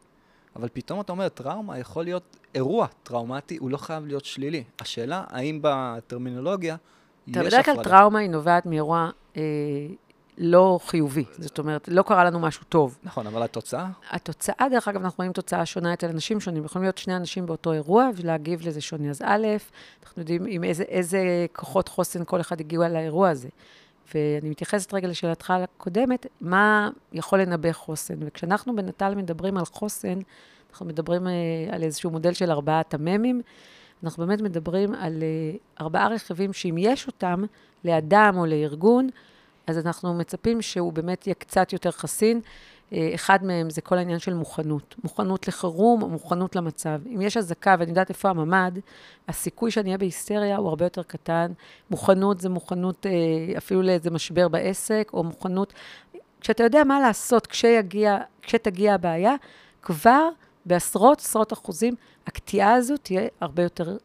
[0.56, 4.64] אבל פתאום אתה אומר, טראומה יכול להיות אירוע טראומטי, הוא לא חייב להיות שלילי.
[4.80, 6.76] השאלה, האם בטרמינולוגיה
[7.28, 7.48] יש הפרדה?
[7.50, 9.42] בדרך כלל טראומה היא נובעת מאירוע אה,
[10.38, 11.26] לא חיובי.
[11.38, 12.98] זאת אומרת, לא קרה לנו משהו טוב.
[13.04, 13.88] נכון, אבל התוצאה?
[14.10, 16.66] התוצאה, דרך אגב, אנחנו רואים תוצאה שונה אצל אנשים שונים.
[16.66, 19.10] יכולים להיות שני אנשים באותו אירוע ולהגיב לזה שונה.
[19.10, 19.48] אז א',
[20.04, 23.50] אנחנו יודעים עם איזה, איזה כוחות חוסן כל אחד הגיעו על האירוע הזה.
[24.16, 28.16] ואני מתייחסת רגע לשאלתך הקודמת, מה יכול לנבא חוסן?
[28.20, 30.20] וכשאנחנו בנט"ל מדברים על חוסן,
[30.72, 31.32] אנחנו מדברים אה,
[31.72, 33.42] על איזשהו מודל של ארבעת המ"מים.
[34.04, 37.44] אנחנו באמת מדברים על אה, ארבעה רכיבים שאם יש אותם
[37.86, 39.10] לאדם או לארגון,
[39.68, 42.42] אז אנחנו מצפים שהוא באמת יהיה קצת יותר חסין.
[42.94, 44.96] אה, אחד מהם זה כל העניין של מוכנות.
[45.04, 47.00] מוכנות לחירום או מוכנות למצב.
[47.16, 48.72] אם יש אזעקה ואני יודעת איפה הממ"ד,
[49.28, 51.52] הסיכוי שאני אהיה בהיסטריה הוא הרבה יותר קטן.
[51.90, 55.74] מוכנות זה מוכנות אה, אפילו לאיזה משבר בעסק, או מוכנות...
[56.42, 59.36] כשאתה יודע מה לעשות כשיגיע, כשתגיע הבעיה,
[59.82, 60.30] כבר
[60.66, 61.96] בעשרות, עשרות אחוזים,
[62.28, 63.98] הקטיעה הזו תהיה הרבה יותר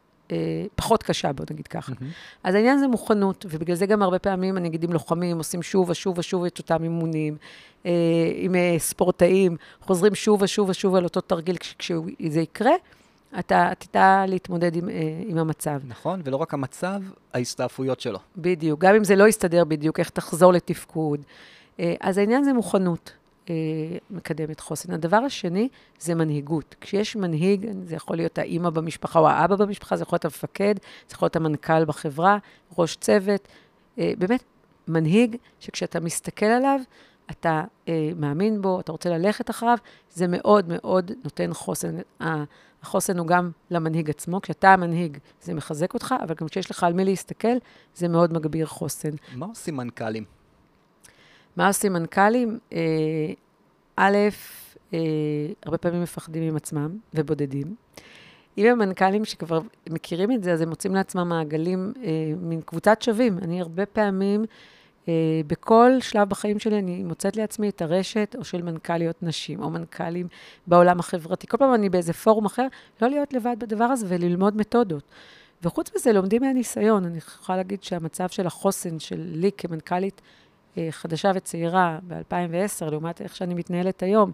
[0.75, 1.91] פחות קשה, בוא נגיד ככה.
[1.99, 2.11] מהמם.
[2.43, 5.89] אז העניין זה מוכנות, ובגלל זה גם הרבה פעמים, אני אגיד, עם לוחמים, עושים שוב
[5.89, 7.37] ושוב ושוב את אותם אימונים.
[7.85, 7.91] אה,
[8.35, 12.71] עם אה, ספורטאים, חוזרים שוב ושוב ושוב על אותו תרגיל, כש- כשזה יקרה,
[13.39, 14.95] אתה תדע להתמודד עם, אה,
[15.27, 15.79] עם המצב.
[15.87, 17.01] נכון, ולא רק המצב,
[17.33, 18.19] ההסתעפויות שלו.
[18.37, 18.79] בדיוק.
[18.79, 21.19] גם אם זה לא יסתדר בדיוק, איך תחזור לתפקוד.
[21.79, 23.11] אה, אז העניין זה מוכנות.
[23.49, 23.53] אה,
[24.09, 24.93] מקדמת חוסן.
[24.93, 26.75] הדבר השני זה מנהיגות.
[26.81, 30.75] כשיש מנהיג, זה יכול להיות האימא במשפחה או האבא במשפחה, זה יכול להיות המפקד,
[31.07, 32.37] זה יכול להיות המנכ"ל בחברה,
[32.77, 33.47] ראש צוות.
[33.99, 34.43] אה, באמת,
[34.87, 36.79] מנהיג שכשאתה מסתכל עליו,
[37.31, 39.77] אתה אה, מאמין בו, אתה רוצה ללכת אחריו,
[40.13, 41.95] זה מאוד מאוד נותן חוסן.
[42.81, 44.41] החוסן הוא גם למנהיג עצמו.
[44.41, 47.57] כשאתה המנהיג, זה מחזק אותך, אבל גם כשיש לך על מי להסתכל,
[47.95, 49.09] זה מאוד מגביר חוסן.
[49.35, 50.38] מה עושים מנכ"לים?
[51.55, 52.59] מה עושים מנכ"לים?
[52.73, 52.79] אה,
[53.95, 54.17] א',
[54.93, 54.99] אה,
[55.63, 57.75] הרבה פעמים מפחדים עם עצמם ובודדים.
[58.57, 59.59] אם הם מנכ"לים שכבר
[59.89, 63.37] מכירים את זה, אז הם מוצאים לעצמם מעגלים, אה, מין קבוצת שווים.
[63.37, 64.45] אני הרבה פעמים,
[65.47, 70.27] בכל שלב בחיים שלי, אני מוצאת לעצמי את הרשת, או של מנכ"ליות נשים, או מנכ"לים
[70.67, 71.47] בעולם החברתי.
[71.47, 72.67] כל פעם אני באיזה פורום אחר,
[73.01, 75.03] לא להיות לבד בדבר הזה וללמוד מתודות.
[75.63, 77.05] וחוץ מזה, לומדים מהניסיון.
[77.05, 80.21] אני יכולה להגיד שהמצב של החוסן שלי כמנכ"לית
[80.91, 84.31] חדשה וצעירה ב-2010, לעומת איך שאני מתנהלת היום,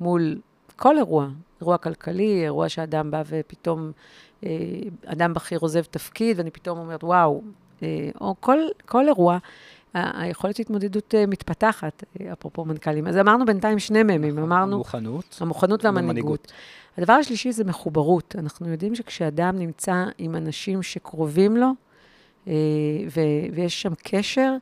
[0.00, 0.40] מול
[0.76, 1.28] כל אירוע,
[1.60, 3.92] אירוע כלכלי, אירוע שאדם בא ופתאום,
[4.44, 4.50] אה,
[5.06, 7.42] אדם בכיר עוזב תפקיד, ואני פתאום אומרת, וואו,
[7.82, 9.38] אה, או כל, כל אירוע,
[9.94, 13.06] היכולת התמודדות אה, מתפתחת, אה, אפרופו מנכ"לים.
[13.06, 15.38] אז אמרנו בינתיים שני ממים, אמרנו מוכנות.
[15.40, 16.52] המוכנות והמנהיגות.
[16.98, 18.36] הדבר השלישי זה מחוברות.
[18.38, 21.70] אנחנו יודעים שכשאדם נמצא עם אנשים שקרובים לו,
[22.48, 22.52] אה,
[23.52, 24.54] ויש שם קשר,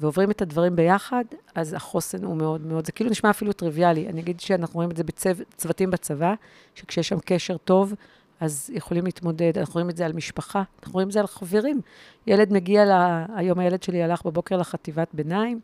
[0.00, 1.24] ועוברים את הדברים ביחד,
[1.54, 4.08] אז החוסן הוא מאוד מאוד, זה כאילו נשמע אפילו טריוויאלי.
[4.08, 6.34] אני אגיד שאנחנו רואים את זה בצוותים בצבא,
[6.74, 7.94] שכשיש שם קשר טוב,
[8.40, 9.58] אז יכולים להתמודד.
[9.58, 11.80] אנחנו רואים את זה על משפחה, אנחנו רואים את זה על חברים.
[12.26, 15.60] ילד מגיע, לה, היום הילד שלי הלך בבוקר לחטיבת ביניים,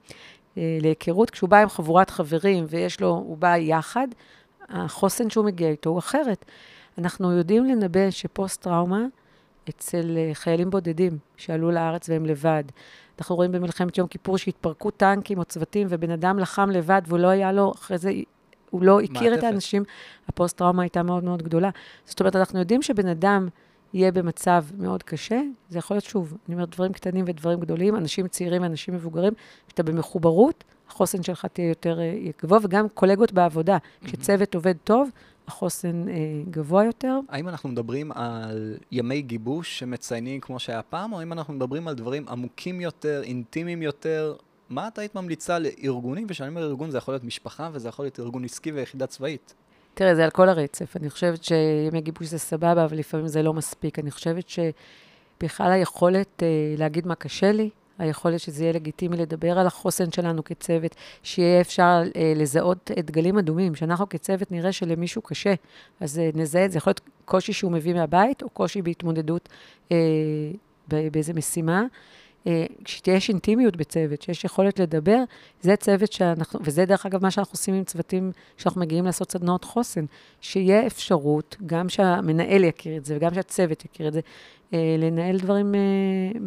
[0.57, 4.09] אה, להיכרות, כשהוא בא עם חבורת חברים ויש לו, הוא בא יחד,
[4.69, 6.45] החוסן שהוא מגיע איתו הוא אחרת.
[6.99, 9.07] אנחנו יודעים לנבא שפוסט-טראומה
[9.69, 12.65] אצל אה, חיילים בודדים שעלו לארץ והם לבד.
[13.19, 17.29] אנחנו רואים במלחמת יום כיפור שהתפרקו טנקים או צוותים, ובן אדם לחם לבד והוא לא
[17.29, 18.13] היה לו, אחרי זה
[18.71, 19.43] הוא לא הכיר את.
[19.43, 19.85] האנשים,
[20.29, 21.71] הפוסט-טראומה הייתה מאוד מאוד גדולה.
[22.05, 23.49] זאת אומרת, אנחנו יודעים שבן אדם
[23.95, 28.29] יהיה במצב מאוד קשה, זה יכול להיות, שוב, אני אומרת, דברים קטנים ודברים גדולים, אנשים
[28.29, 29.33] צעירים ואנשים מבוגרים,
[29.67, 33.79] כשאתה במחוברות, החוסן שלך תהיה יותר אה, גבוה, וגם קולגות בעבודה.
[34.05, 35.11] כשצוות עובד טוב,
[35.49, 36.15] החוסן אה,
[36.51, 37.21] גבוה יותר.
[37.29, 41.95] האם אנחנו מדברים על ימי גיבוש שמציינים כמו שהיה פעם, או האם אנחנו מדברים על
[41.95, 44.35] דברים עמוקים יותר, אינטימיים יותר?
[44.69, 46.27] מה את היית ממליצה לארגונים?
[46.29, 49.55] וכשאני אומר ארגון, זה יכול להיות משפחה, וזה יכול להיות ארגון עסקי ויחידה צבאית.
[49.95, 50.97] תראה, זה על כל הרצף.
[50.97, 53.99] אני חושבת שימי גיבוש זה סבבה, אבל לפעמים זה לא מספיק.
[53.99, 59.67] אני חושבת שבכלל היכולת אה, להגיד מה קשה לי, היכולת שזה יהיה לגיטימי לדבר על
[59.67, 65.55] החוסן שלנו כצוות, שיהיה אפשר אה, לזהות את דגלים אדומים, שאנחנו כצוות נראה שלמישהו קשה,
[66.01, 66.79] אז אה, נזהה את זה.
[66.79, 69.49] יכול להיות קושי שהוא מביא מהבית, או קושי בהתמודדות
[69.93, 69.97] אה,
[70.89, 71.85] באיזה משימה.
[72.47, 75.19] אה, כשיש אינטימיות בצוות, שיש יכולת לדבר,
[75.63, 79.65] זה צוות שאנחנו, וזה דרך אגב מה שאנחנו עושים עם צוותים, כשאנחנו מגיעים לעשות סדנאות
[79.65, 80.05] חוסן,
[80.41, 84.21] שיהיה אפשרות, גם שהמנהל יכיר את זה וגם שהצוות יכיר את זה,
[84.75, 85.81] אה, לנהל דברים אה,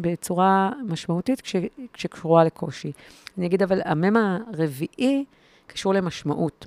[0.00, 1.56] בצורה משמעותית כש,
[1.92, 2.92] כשקשורה לקושי.
[3.38, 5.24] אני אגיד, אבל המם הרביעי
[5.66, 6.66] קשור למשמעות.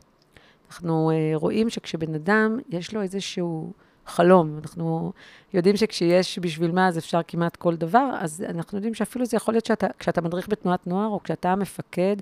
[0.70, 3.72] אנחנו רואים שכשבן אדם, יש לו איזשהו
[4.06, 5.12] חלום, אנחנו
[5.54, 9.54] יודעים שכשיש בשביל מה, אז אפשר כמעט כל דבר, אז אנחנו יודעים שאפילו זה יכול
[9.54, 12.16] להיות שאתה, כשאתה מדריך בתנועת נוער, או כשאתה המפקד,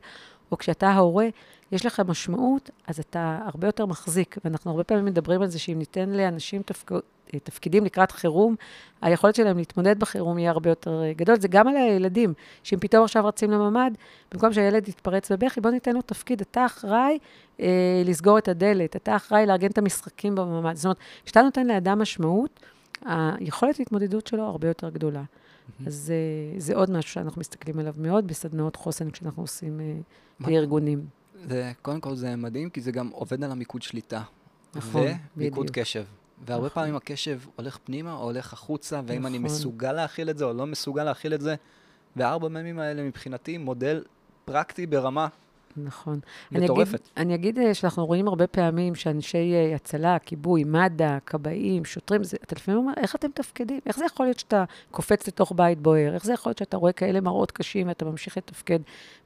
[0.52, 1.28] או כשאתה ההורה,
[1.74, 4.38] יש לך משמעות, אז אתה הרבה יותר מחזיק.
[4.46, 6.92] ואנחנו הרבה פעמים מדברים על זה שאם ניתן לאנשים תפק...
[7.44, 8.56] תפקידים לקראת חירום,
[9.02, 11.40] היכולת שלהם להתמודד בחירום יהיה הרבה יותר אה, גדול.
[11.40, 12.34] זה גם על הילדים,
[12.64, 13.92] שאם פתאום עכשיו רצים לממ"ד,
[14.32, 16.42] במקום שהילד יתפרץ בבכי, בוא ניתן לו תפקיד.
[16.42, 17.18] אתה אחראי
[17.60, 20.76] אה, לסגור את הדלת, אתה אחראי לארגן את המשחקים בממ"ד.
[20.76, 22.60] זאת אומרת, כשאתה נותן לאדם משמעות,
[23.06, 25.22] היכולת להתמודדות שלו הרבה יותר גדולה.
[25.22, 25.88] Mm-hmm.
[25.88, 29.82] אז זה, אה, זה עוד משהו שאנחנו מסתכלים עליו מאוד בסדנאות חוסן כשאנחנו עושים
[30.40, 31.06] בארגונים.
[31.50, 34.22] זה, קודם כל זה מדהים, כי זה גם עובד על המיקוד שליטה.
[34.76, 35.18] נכון, בדיוק.
[35.38, 36.04] ומיקוד קשב.
[36.46, 36.84] והרבה נכון.
[36.84, 39.26] פעמים הקשב הולך פנימה או הולך החוצה, והאם נכון.
[39.26, 41.56] אני מסוגל להכיל את זה או לא מסוגל להכיל את זה.
[42.16, 44.04] והארבע ממים האלה מבחינתי מודל
[44.46, 45.28] פרקטי ברמה
[45.78, 46.20] נכון.
[46.52, 47.10] מטורפת.
[47.18, 52.24] אני אגיד, אני אגיד שאנחנו רואים הרבה פעמים שאנשי אה, הצלה, כיבוי, מד"א, כבאים, שוטרים,
[52.24, 53.80] זה, אתה לפעמים אומר, איך אתם מתפקדים?
[53.86, 56.14] איך זה יכול להיות שאתה קופץ לתוך בית בוער?
[56.14, 58.80] איך זה יכול להיות שאתה רואה כאלה מראות קשים ואתה ממשיך לתפקד?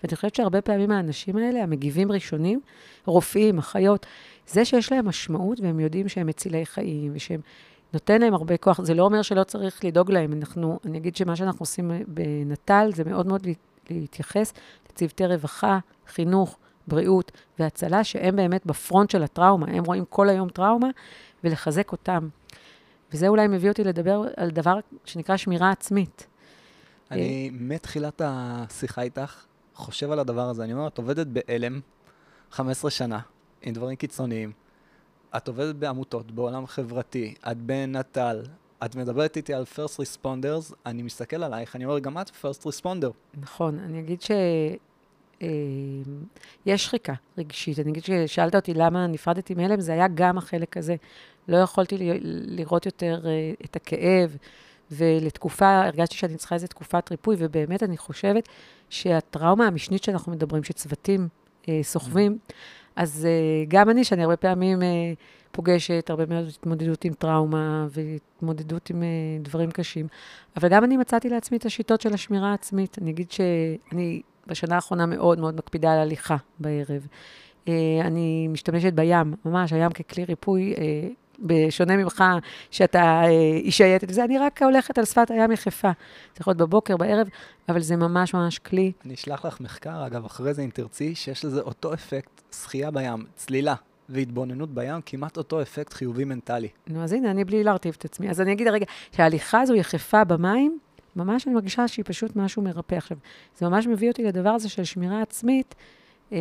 [0.04, 2.60] ואני חושבת שהרבה פעמים האנשים האלה, המגיבים ראשונים,
[3.06, 4.06] רופאים, אחיות,
[4.48, 7.42] זה שיש להם משמעות והם יודעים שהם מצילי חיים ושהם...
[7.94, 8.82] נותן להם הרבה כוח.
[8.82, 10.34] זה לא אומר שלא צריך לדאוג להם.
[10.34, 13.48] אנחנו, אני אגיד שמה שאנחנו עושים בנט"ל זה מאוד מאוד
[13.90, 14.54] להתייחס
[14.98, 16.58] לצוותי רווחה, חינוך,
[16.88, 20.88] בריאות והצלה, שהם באמת בפרונט של הטראומה, הם רואים כל היום טראומה,
[21.44, 22.30] ולחזק אותם.
[23.14, 26.28] וזה אולי מביא אותי לדבר על דבר שנקרא שמירה עצמית.
[27.12, 30.64] אני מתחילת השיחה איתך חושב על הדבר הזה.
[30.64, 31.80] אני אומר, את עובדת בעלם
[32.52, 33.20] 15 שנה,
[33.62, 34.52] עם דברים קיצוניים.
[35.38, 38.42] את עובדת בעמותות, בעולם חברתי, את בנט"ל,
[38.86, 43.12] את מדברת איתי על first responders, אני מסתכל עלייך, אני אומר, גם את first responder.
[43.42, 44.32] נכון, אני אגיד ש...
[45.42, 45.48] אה,
[46.66, 47.80] יש שחיקה רגשית.
[47.80, 50.96] אני אגיד ששאלת אותי למה נפרדתי מהלם, זה היה גם החלק הזה.
[51.48, 54.38] לא יכולתי לראות יותר אה, את הכאב,
[54.92, 58.50] ולתקופה, הרגשתי שאני צריכה איזו תקופת ריפוי, ובאמת אני חושבת
[58.90, 61.28] שהטראומה המשנית שאנחנו מדברים, שצוותים
[61.70, 62.38] אה, סוחבים,
[62.98, 63.28] אז
[63.68, 64.80] גם אני, שאני הרבה פעמים
[65.52, 69.04] פוגשת הרבה מאוד התמודדות עם טראומה והתמודדות עם
[69.42, 70.08] דברים קשים,
[70.58, 72.98] אבל גם אני מצאתי לעצמי את השיטות של השמירה העצמית.
[73.02, 77.08] אני אגיד שאני בשנה האחרונה מאוד מאוד מקפידה על הליכה בערב.
[78.02, 80.74] אני משתמשת בים, ממש, הים ככלי ריפוי,
[81.40, 82.24] בשונה ממך,
[82.72, 83.28] שאתה uh,
[83.64, 85.92] איש שייטת וזה, אני רק הולכת על שפת הים יחפה.
[86.36, 87.28] זה יכול להיות בבוקר, בערב,
[87.70, 88.92] אבל זה ממש ממש כלי.
[89.06, 93.26] אני אשלח לך מחקר, אגב, אחרי זה, אם תרצי, שיש לזה אותו אפקט, שחייה בים,
[93.36, 93.76] צלילה.
[94.10, 96.68] והתבוננות בים, כמעט אותו אפקט חיובי מנטלי.
[96.88, 98.30] נו, אז הנה, אני בלי להרטיב את עצמי.
[98.30, 100.80] אז אני אגיד הרגע, שההליכה הזו יחפה במים,
[101.16, 102.96] ממש אני מרגישה שהיא פשוט משהו מרפא.
[102.96, 103.18] עכשיו,
[103.58, 105.76] זה ממש מביא אותי לדבר הזה של שמירה עצמית.
[106.32, 106.38] אה,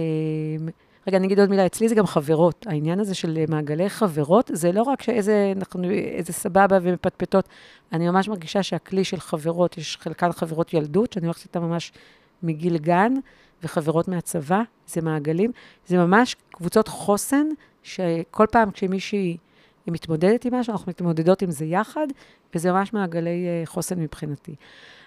[1.06, 2.66] רגע, אני אגיד עוד מילה, אצלי זה גם חברות.
[2.66, 7.48] העניין הזה של מעגלי חברות, זה לא רק שאיזה אנחנו, איזה סבבה ומפטפטות,
[7.92, 11.92] אני ממש מרגישה שהכלי של חברות, יש חלקן חברות ילדות, שאני הולכת איתן ממש
[12.42, 13.12] מגיל גן,
[13.62, 15.50] וחברות מהצבא, זה מעגלים.
[15.86, 17.46] זה ממש קבוצות חוסן,
[17.82, 19.36] שכל פעם כשמישהי
[19.86, 22.06] מתמודדת עם משהו, אנחנו מתמודדות עם זה יחד,
[22.54, 24.54] וזה ממש מעגלי uh, חוסן מבחינתי.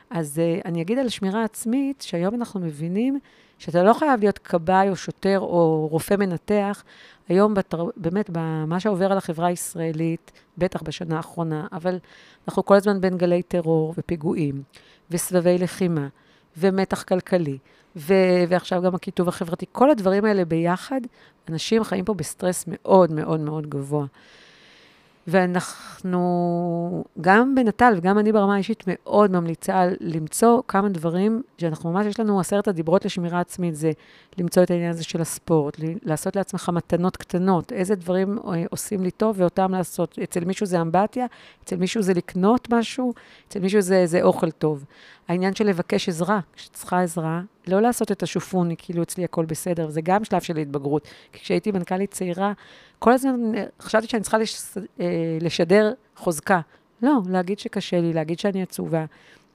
[0.10, 3.20] אז uh, אני אגיד על שמירה עצמית, שהיום אנחנו מבינים
[3.60, 6.84] שאתה לא חייב להיות כבאי או שוטר או רופא מנתח.
[7.30, 7.86] היום, בתר...
[7.98, 11.98] באמת, במה שעובר על החברה הישראלית, בטח בשנה האחרונה, אבל
[12.48, 14.62] אנחנו כל הזמן בין גלי טרור ופיגועים,
[15.12, 16.08] וסבבי לחימה,
[16.58, 17.58] ומתח כלכלי,
[17.96, 18.14] ו...
[18.50, 19.66] ועכשיו גם הקיטוב החברתי.
[19.72, 21.02] כל הדברים האלה ביחד,
[21.50, 24.06] אנשים חיים פה בסטרס מאוד מאוד מאוד גבוה.
[25.30, 32.20] ואנחנו, גם בנט"ל וגם אני ברמה האישית, מאוד ממליצה למצוא כמה דברים, שאנחנו ממש, יש
[32.20, 33.92] לנו עשרת הדיברות לשמירה עצמית, זה
[34.38, 39.12] למצוא את העניין הזה של הספורט, לעשות לעצמך מתנות קטנות, איזה דברים אה, עושים לי
[39.12, 40.20] טוב ואותם לעשות.
[40.24, 41.26] אצל מישהו זה אמבטיה,
[41.64, 43.14] אצל מישהו זה לקנות משהו,
[43.48, 44.86] אצל מישהו זה, זה אוכל טוב.
[45.28, 50.02] העניין של לבקש עזרה, כשצריכה עזרה, לא לעשות את השופוני, כאילו אצלי הכל בסדר, זה
[50.02, 51.08] גם שלב של התבגרות.
[51.34, 52.54] כי כשהייתי מנכ"לית צעירה,
[53.00, 54.62] כל הזמן אה, חשבתי שאני צריכה לש,
[55.00, 56.60] אה, לשדר חוזקה.
[57.02, 59.06] לא, להגיד שקשה לי, להגיד שאני עצובה,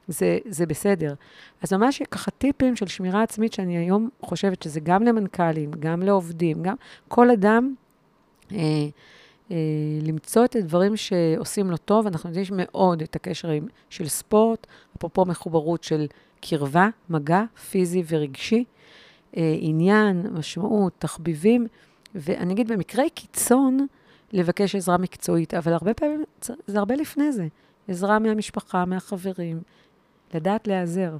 [0.08, 1.14] זה, זה בסדר.
[1.62, 6.62] אז ממש ככה טיפים של שמירה עצמית, שאני היום חושבת שזה גם למנכ"לים, גם לעובדים,
[6.62, 6.74] גם
[7.08, 7.74] כל אדם,
[8.52, 8.58] אה,
[9.50, 9.56] אה,
[10.02, 12.06] למצוא את הדברים שעושים לו טוב.
[12.06, 16.06] אנחנו יודעים מאוד את הקשר עם, של ספורט, אפרופו מחוברות של
[16.40, 18.64] קרבה, מגע, פיזי ורגשי,
[19.36, 21.66] אה, עניין, משמעות, תחביבים.
[22.14, 23.86] ואני אגיד, במקרי קיצון,
[24.32, 26.24] לבקש עזרה מקצועית, אבל הרבה פעמים
[26.66, 27.46] זה הרבה לפני זה.
[27.88, 29.62] עזרה מהמשפחה, מהחברים,
[30.34, 31.16] לדעת להיעזר.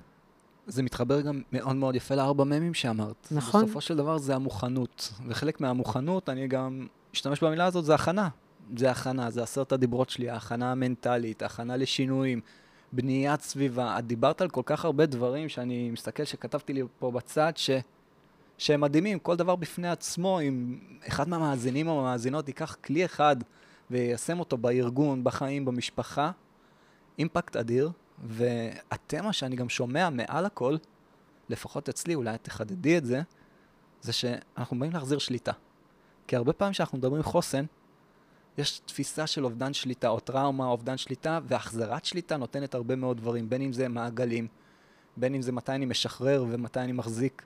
[0.66, 3.28] זה מתחבר גם מאוד מאוד יפה לארבע ממים שאמרת.
[3.30, 3.64] נכון.
[3.64, 5.12] בסופו של דבר זה המוכנות.
[5.26, 8.28] וחלק מהמוכנות, אני גם אשתמש במילה הזאת, זה הכנה.
[8.76, 12.40] זה הכנה, זה עשרת הדיברות שלי, ההכנה המנטלית, הכנה לשינויים,
[12.92, 13.98] בניית סביבה.
[13.98, 17.70] את דיברת על כל כך הרבה דברים שאני מסתכל שכתבתי לי פה בצד, ש...
[18.58, 23.36] שהם מדהימים, כל דבר בפני עצמו, אם אחד מהמאזינים או המאזינות ייקח כלי אחד
[23.90, 26.30] ויישם אותו בארגון, בחיים, במשפחה,
[27.18, 27.90] אימפקט אדיר,
[28.24, 30.76] והתמה שאני גם שומע מעל הכל,
[31.48, 33.22] לפחות אצלי, אולי תחדדי את זה,
[34.02, 35.52] זה שאנחנו באים להחזיר שליטה.
[36.26, 37.64] כי הרבה פעמים כשאנחנו מדברים חוסן,
[38.58, 43.50] יש תפיסה של אובדן שליטה, או טראומה, אובדן שליטה, והחזרת שליטה נותנת הרבה מאוד דברים,
[43.50, 44.46] בין אם זה מעגלים,
[45.16, 47.42] בין אם זה מתי אני משחרר ומתי אני מחזיק.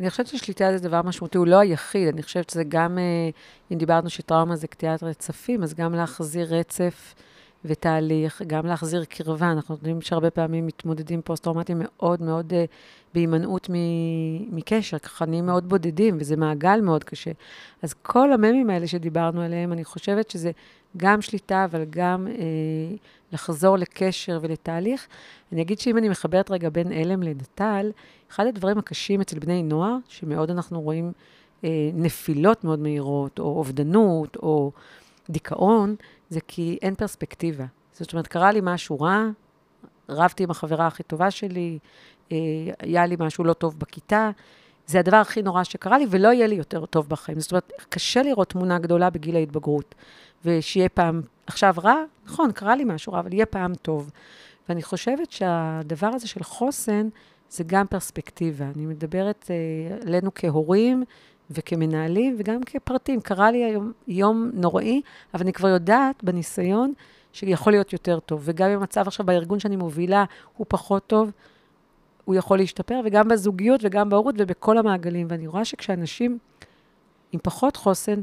[0.00, 3.30] אני חושבת ששליטה זה דבר משמעותי, הוא לא היחיד, אני חושבת שזה גם, אה,
[3.72, 7.14] אם דיברנו שטראומה זה קטיעת רצפים, אז גם להחזיר רצף
[7.64, 9.52] ותהליך, גם להחזיר קרבה.
[9.52, 12.54] אנחנו יודעים שהרבה פעמים מתמודדים פוסט-טראומטיים מאוד מאוד uh,
[13.14, 13.70] בהימנעות
[14.50, 17.30] מקשר, ככה נהיים מאוד בודדים, וזה מעגל מאוד קשה.
[17.82, 20.50] אז כל הממים האלה שדיברנו עליהם, אני חושבת שזה
[20.96, 22.40] גם שליטה, אבל גם uh,
[23.32, 25.06] לחזור לקשר ולתהליך.
[25.52, 27.90] אני אגיד שאם אני מחברת רגע בין הלם לנט"ל,
[28.30, 31.12] אחד הדברים הקשים אצל בני נוער, שמאוד אנחנו רואים
[31.62, 34.72] uh, נפילות מאוד מהירות, או אובדנות, או
[35.30, 35.94] דיכאון,
[36.30, 37.64] זה כי אין פרספקטיבה.
[37.92, 39.24] זאת אומרת, קרה לי משהו רע,
[40.08, 41.78] רבתי עם החברה הכי טובה שלי,
[42.32, 42.36] אה,
[42.80, 44.30] היה לי משהו לא טוב בכיתה,
[44.86, 47.40] זה הדבר הכי נורא שקרה לי, ולא יהיה לי יותר טוב בחיים.
[47.40, 49.94] זאת אומרת, קשה לראות תמונה גדולה בגיל ההתבגרות,
[50.44, 51.94] ושיהיה פעם, עכשיו רע,
[52.26, 54.10] נכון, קרה לי משהו רע, אבל יהיה פעם טוב.
[54.68, 57.08] ואני חושבת שהדבר הזה של חוסן,
[57.50, 58.64] זה גם פרספקטיבה.
[58.76, 61.04] אני מדברת אה, עלינו כהורים,
[61.50, 63.20] וכמנהלים וגם כפרטים.
[63.20, 65.02] קרה לי היום יום נוראי,
[65.34, 66.92] אבל אני כבר יודעת בניסיון
[67.32, 68.40] שיכול להיות יותר טוב.
[68.44, 70.24] וגם אם המצב עכשיו בארגון שאני מובילה
[70.56, 71.30] הוא פחות טוב,
[72.24, 75.26] הוא יכול להשתפר, וגם בזוגיות וגם בהורות ובכל המעגלים.
[75.30, 76.38] ואני רואה שכשאנשים
[77.32, 78.20] עם פחות חוסן,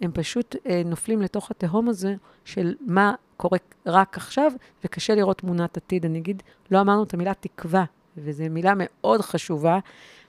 [0.00, 2.14] הם פשוט אה, נופלים לתוך התהום הזה
[2.44, 4.52] של מה קורה רק עכשיו,
[4.84, 6.04] וקשה לראות תמונת עתיד.
[6.04, 7.84] אני אגיד, לא אמרנו את המילה תקווה,
[8.16, 9.78] וזו מילה מאוד חשובה.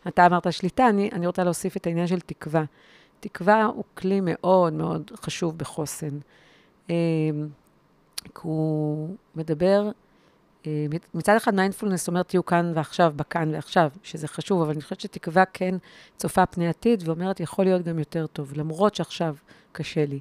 [0.07, 2.63] אתה אמרת שליטה, אני, אני רוצה להוסיף את העניין של תקווה.
[3.19, 6.19] תקווה הוא כלי מאוד מאוד חשוב בחוסן.
[6.89, 6.95] אמ,
[8.23, 9.89] כי הוא מדבר,
[10.67, 14.99] אה, מצד אחד מיינדפולנס אומר תהיו כאן ועכשיו, בכאן ועכשיו, שזה חשוב, אבל אני חושבת
[14.99, 15.75] שתקווה כן
[16.17, 19.35] צופה פני עתיד ואומרת, יכול להיות גם יותר טוב, למרות שעכשיו
[19.71, 20.19] קשה לי.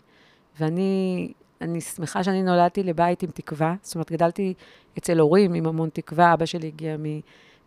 [0.60, 4.54] ואני אני שמחה שאני נולדתי לבית עם תקווה, זאת אומרת, גדלתי
[4.98, 7.04] אצל הורים עם המון תקווה, אבא שלי הגיע מ...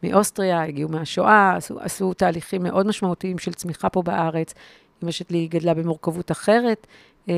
[0.03, 4.53] מאוסטריה, הגיעו מהשואה, עשו, עשו תהליכים מאוד משמעותיים של צמיחה פה בארץ.
[5.03, 6.87] אמא שלי גדלה במורכבות אחרת
[7.29, 7.33] אה,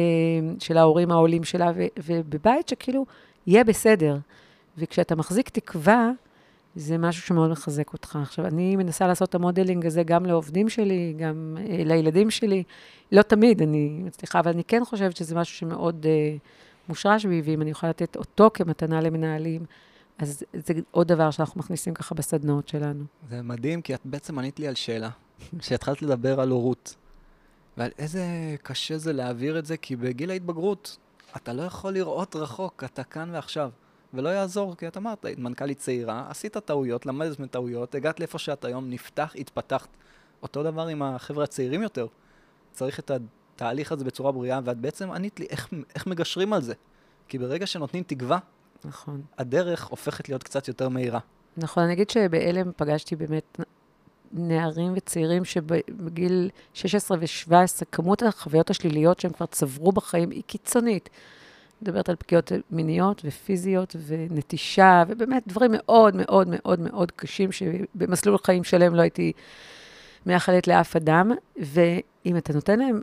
[0.60, 3.06] של ההורים העולים שלה, ו, ובבית שכאילו,
[3.48, 4.18] יהיה בסדר.
[4.78, 6.12] וכשאתה מחזיק תקווה,
[6.76, 8.20] זה משהו שמאוד מחזק אותך.
[8.22, 12.64] עכשיו, אני מנסה לעשות את המודלינג הזה גם לעובדים שלי, גם אה, לילדים שלי.
[13.12, 16.36] לא תמיד אני מצליחה, אבל אני כן חושבת שזה משהו שמאוד אה,
[16.90, 19.66] מושרש בי, ואם אני יכולה לתת אותו כמתנה למנהלים,
[20.18, 23.04] אז זה עוד דבר שאנחנו מכניסים ככה בסדנאות שלנו.
[23.30, 25.10] זה מדהים, כי את בעצם ענית לי על שאלה.
[25.60, 26.96] כשהתחלת לדבר על הורות,
[27.78, 28.26] ועל איזה
[28.64, 30.98] קשה זה להעביר את זה, כי בגיל ההתבגרות
[31.36, 33.70] אתה לא יכול לראות רחוק, אתה כאן ועכשיו.
[34.14, 38.66] ולא יעזור, כי את אמרת, היית מנכ"לית צעירה, עשית טעויות, למדת מטעויות, הגעת לאיפה שאת
[38.66, 39.90] היום, נפתח, התפתחת.
[40.44, 42.08] אותו דבר עם החבר'ה הצעירים יותר.
[42.72, 46.74] צריך את התהליך הזה בצורה בריאה, ואת בעצם ענית לי איך, איך מגשרים על זה.
[47.28, 48.40] כי ברגע שנותנים תקווה,
[48.86, 49.22] נכון.
[49.38, 51.20] הדרך הופכת להיות קצת יותר מהירה.
[51.58, 53.60] נכון, אני אגיד שבעלם פגשתי באמת
[54.34, 61.10] נערים וצעירים שבגיל 16 ו-17, כמות החוויות השליליות שהם כבר צברו בחיים היא קיצונית.
[61.82, 68.64] מדברת על פגיעות מיניות ופיזיות ונטישה, ובאמת דברים מאוד מאוד מאוד מאוד קשים, שבמסלול חיים
[68.64, 69.34] שלם לא הייתי
[70.26, 71.32] מאחלת לאף אדם.
[71.58, 73.02] ואם אתה נותן להם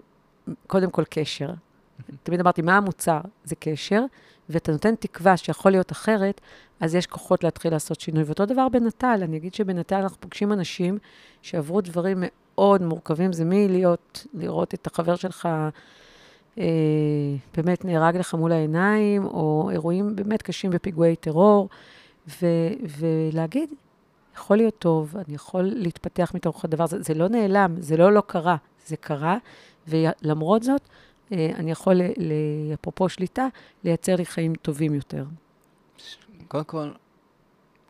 [0.66, 1.50] קודם כל קשר,
[2.22, 3.20] תמיד אמרתי, מה המוצר?
[3.44, 4.02] זה קשר,
[4.50, 6.40] ואתה נותן תקווה שיכול להיות אחרת,
[6.80, 8.22] אז יש כוחות להתחיל לעשות שינוי.
[8.22, 10.98] ואותו דבר בנט"ל, אני אגיד שבנט"ל אנחנו פוגשים אנשים
[11.42, 15.48] שעברו דברים מאוד מורכבים, זה מלהיות, לראות את החבר שלך
[16.58, 16.64] אה,
[17.56, 21.68] באמת נהרג לך מול העיניים, או אירועים באמת קשים בפיגועי טרור,
[22.28, 22.46] ו,
[22.98, 23.70] ולהגיד,
[24.36, 28.22] יכול להיות טוב, אני יכול להתפתח מתוך הדבר הזה, זה לא נעלם, זה לא לא
[28.26, 29.36] קרה, זה קרה,
[29.88, 30.82] ולמרות זאת,
[31.32, 32.00] אני יכול,
[32.74, 33.46] אפרופו שליטה,
[33.84, 35.24] לייצר לי חיים טובים יותר.
[36.48, 36.90] קודם כל,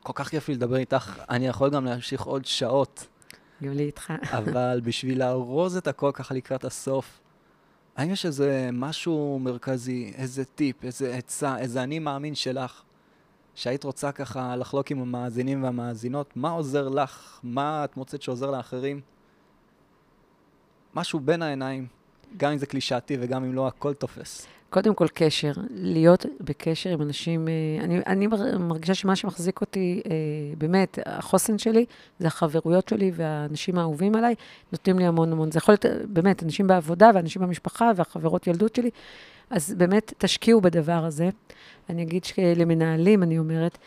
[0.02, 3.06] כל כך כיף לי לדבר איתך, אני יכול גם להמשיך עוד שעות.
[3.62, 4.12] גם לי איתך.
[4.38, 7.20] אבל בשביל לארוז את הכל ככה לקראת הסוף,
[7.96, 12.82] האם יש איזה משהו מרכזי, איזה טיפ, איזה עצה, איזה אני מאמין שלך,
[13.54, 16.36] שהיית רוצה ככה לחלוק עם המאזינים והמאזינות?
[16.36, 17.40] מה עוזר לך?
[17.42, 19.00] מה את מוצאת שעוזר לאחרים?
[20.94, 21.86] משהו בין העיניים.
[22.36, 24.46] גם אם זה קלישאתי וגם אם לא, הכל תופס.
[24.70, 28.26] קודם כל קשר, להיות בקשר עם אנשים, אה, אני, אני
[28.58, 30.12] מרגישה שמה שמחזיק אותי, אה,
[30.58, 31.84] באמת, החוסן שלי,
[32.18, 34.34] זה החברויות שלי והאנשים האהובים עליי,
[34.72, 35.50] נותנים לי המון המון.
[35.50, 38.90] זה יכול להיות, באמת, אנשים בעבודה ואנשים במשפחה והחברות ילדות שלי,
[39.50, 41.28] אז באמת, תשקיעו בדבר הזה.
[41.90, 43.78] אני אגיד שלמנהלים, אני אומרת,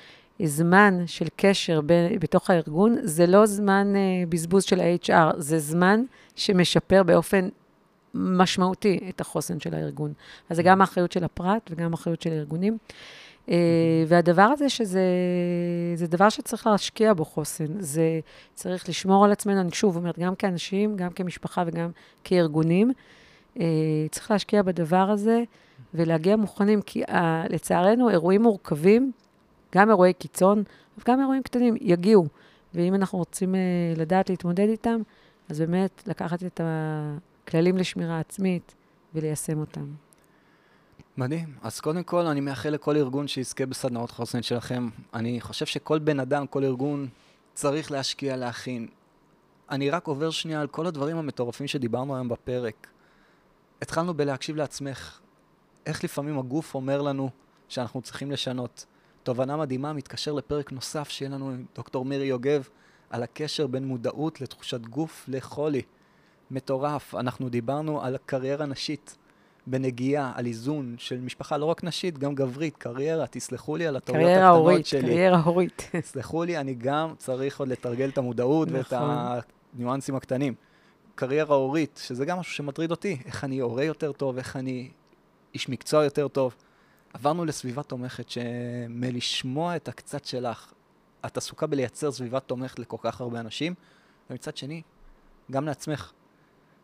[0.43, 6.03] זמן של קשר ב, בתוך הארגון, זה לא זמן uh, בזבוז של ה-HR, זה זמן
[6.35, 7.49] שמשפר באופן
[8.13, 10.13] משמעותי את החוסן של הארגון.
[10.49, 12.77] אז זה גם האחריות של הפרט וגם האחריות של הארגונים.
[13.47, 13.51] Uh,
[14.07, 15.01] והדבר הזה, שזה
[15.95, 17.79] זה דבר שצריך להשקיע בו חוסן.
[17.79, 18.19] זה
[18.53, 21.89] צריך לשמור על עצמנו, אני שוב אומרת, גם כאנשים, גם כמשפחה וגם
[22.23, 22.91] כארגונים,
[23.55, 23.59] uh,
[24.11, 25.43] צריך להשקיע בדבר הזה
[25.93, 27.11] ולהגיע מוכנים, כי uh,
[27.49, 29.11] לצערנו, אירועים מורכבים,
[29.75, 30.63] גם אירועי קיצון,
[30.97, 32.27] וגם אירועים קטנים, יגיעו.
[32.73, 33.55] ואם אנחנו רוצים
[33.95, 35.01] לדעת להתמודד איתם,
[35.49, 36.61] אז באמת לקחת את
[37.43, 38.75] הכללים לשמירה עצמית
[39.13, 39.85] וליישם אותם.
[41.17, 41.55] מדהים.
[41.61, 44.89] אז קודם כל, אני מאחל לכל ארגון שיזכה בסדנאות חוסן שלכם.
[45.13, 47.07] אני חושב שכל בן אדם, כל ארגון,
[47.53, 48.87] צריך להשקיע, להכין.
[49.69, 52.87] אני רק עובר שנייה על כל הדברים המטורפים שדיברנו היום בפרק.
[53.81, 55.19] התחלנו בלהקשיב לעצמך.
[55.85, 57.29] איך לפעמים הגוף אומר לנו
[57.69, 58.85] שאנחנו צריכים לשנות.
[59.23, 62.67] תובנה מדהימה, מתקשר לפרק נוסף שיהיה לנו עם דוקטור מירי יוגב
[63.09, 65.81] על הקשר בין מודעות לתחושת גוף לחולי.
[66.53, 67.15] מטורף.
[67.15, 69.17] אנחנו דיברנו על קריירה נשית,
[69.67, 74.29] בנגיעה, על איזון של משפחה לא רק נשית, גם גברית, קריירה, תסלחו לי על הטעויות
[74.29, 75.01] הקטנות הורית, שלי.
[75.01, 76.03] קריירה הורית, קריירה הורית.
[76.05, 78.79] תסלחו לי, אני גם צריך עוד לתרגל את המודעות נכון.
[78.79, 79.43] ואת
[79.73, 80.53] הניואנסים הקטנים.
[81.15, 84.89] קריירה הורית, שזה גם משהו שמטריד אותי, איך אני הורה יותר טוב, איך אני
[85.53, 86.55] איש מקצוע יותר טוב.
[87.13, 90.73] עברנו לסביבה תומכת, שמלשמוע את הקצת שלך,
[91.25, 93.73] את עסוקה בלייצר סביבה תומכת לכל כך הרבה אנשים,
[94.29, 94.81] ומצד שני,
[95.51, 96.11] גם לעצמך.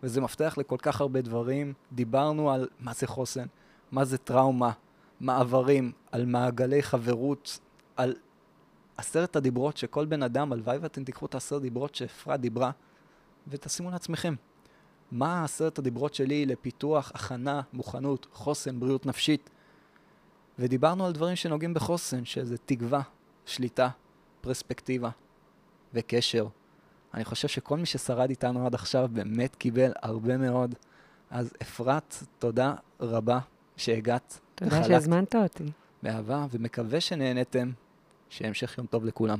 [0.03, 1.73] וזה מפתח לכל כך הרבה דברים.
[1.91, 3.45] דיברנו על מה זה חוסן,
[3.91, 4.71] מה זה טראומה,
[5.19, 7.59] מעברים, על מעגלי חברות,
[7.95, 8.15] על
[8.97, 12.71] עשרת הדיברות שכל בן אדם, הלוואי ואתם תיקחו את עשרת הדיברות שאפרת דיברה,
[13.47, 14.35] ותשימו לעצמכם.
[15.11, 19.49] מה עשרת הדיברות שלי לפיתוח, הכנה, מוכנות, חוסן, בריאות נפשית?
[20.59, 23.01] ודיברנו על דברים שנוגעים בחוסן, שזה תקווה,
[23.45, 23.89] שליטה,
[24.41, 25.09] פרספקטיבה
[25.93, 26.47] וקשר.
[27.13, 30.75] אני חושב שכל מי ששרד איתנו עד עכשיו באמת קיבל הרבה מאוד.
[31.31, 33.39] אז אפרת, תודה רבה
[33.77, 34.39] שהגעת.
[34.55, 35.71] תודה שהזמנת אותי.
[36.03, 37.71] באהבה, ומקווה שנהנתם.
[38.29, 39.39] שהמשך יום טוב לכולם.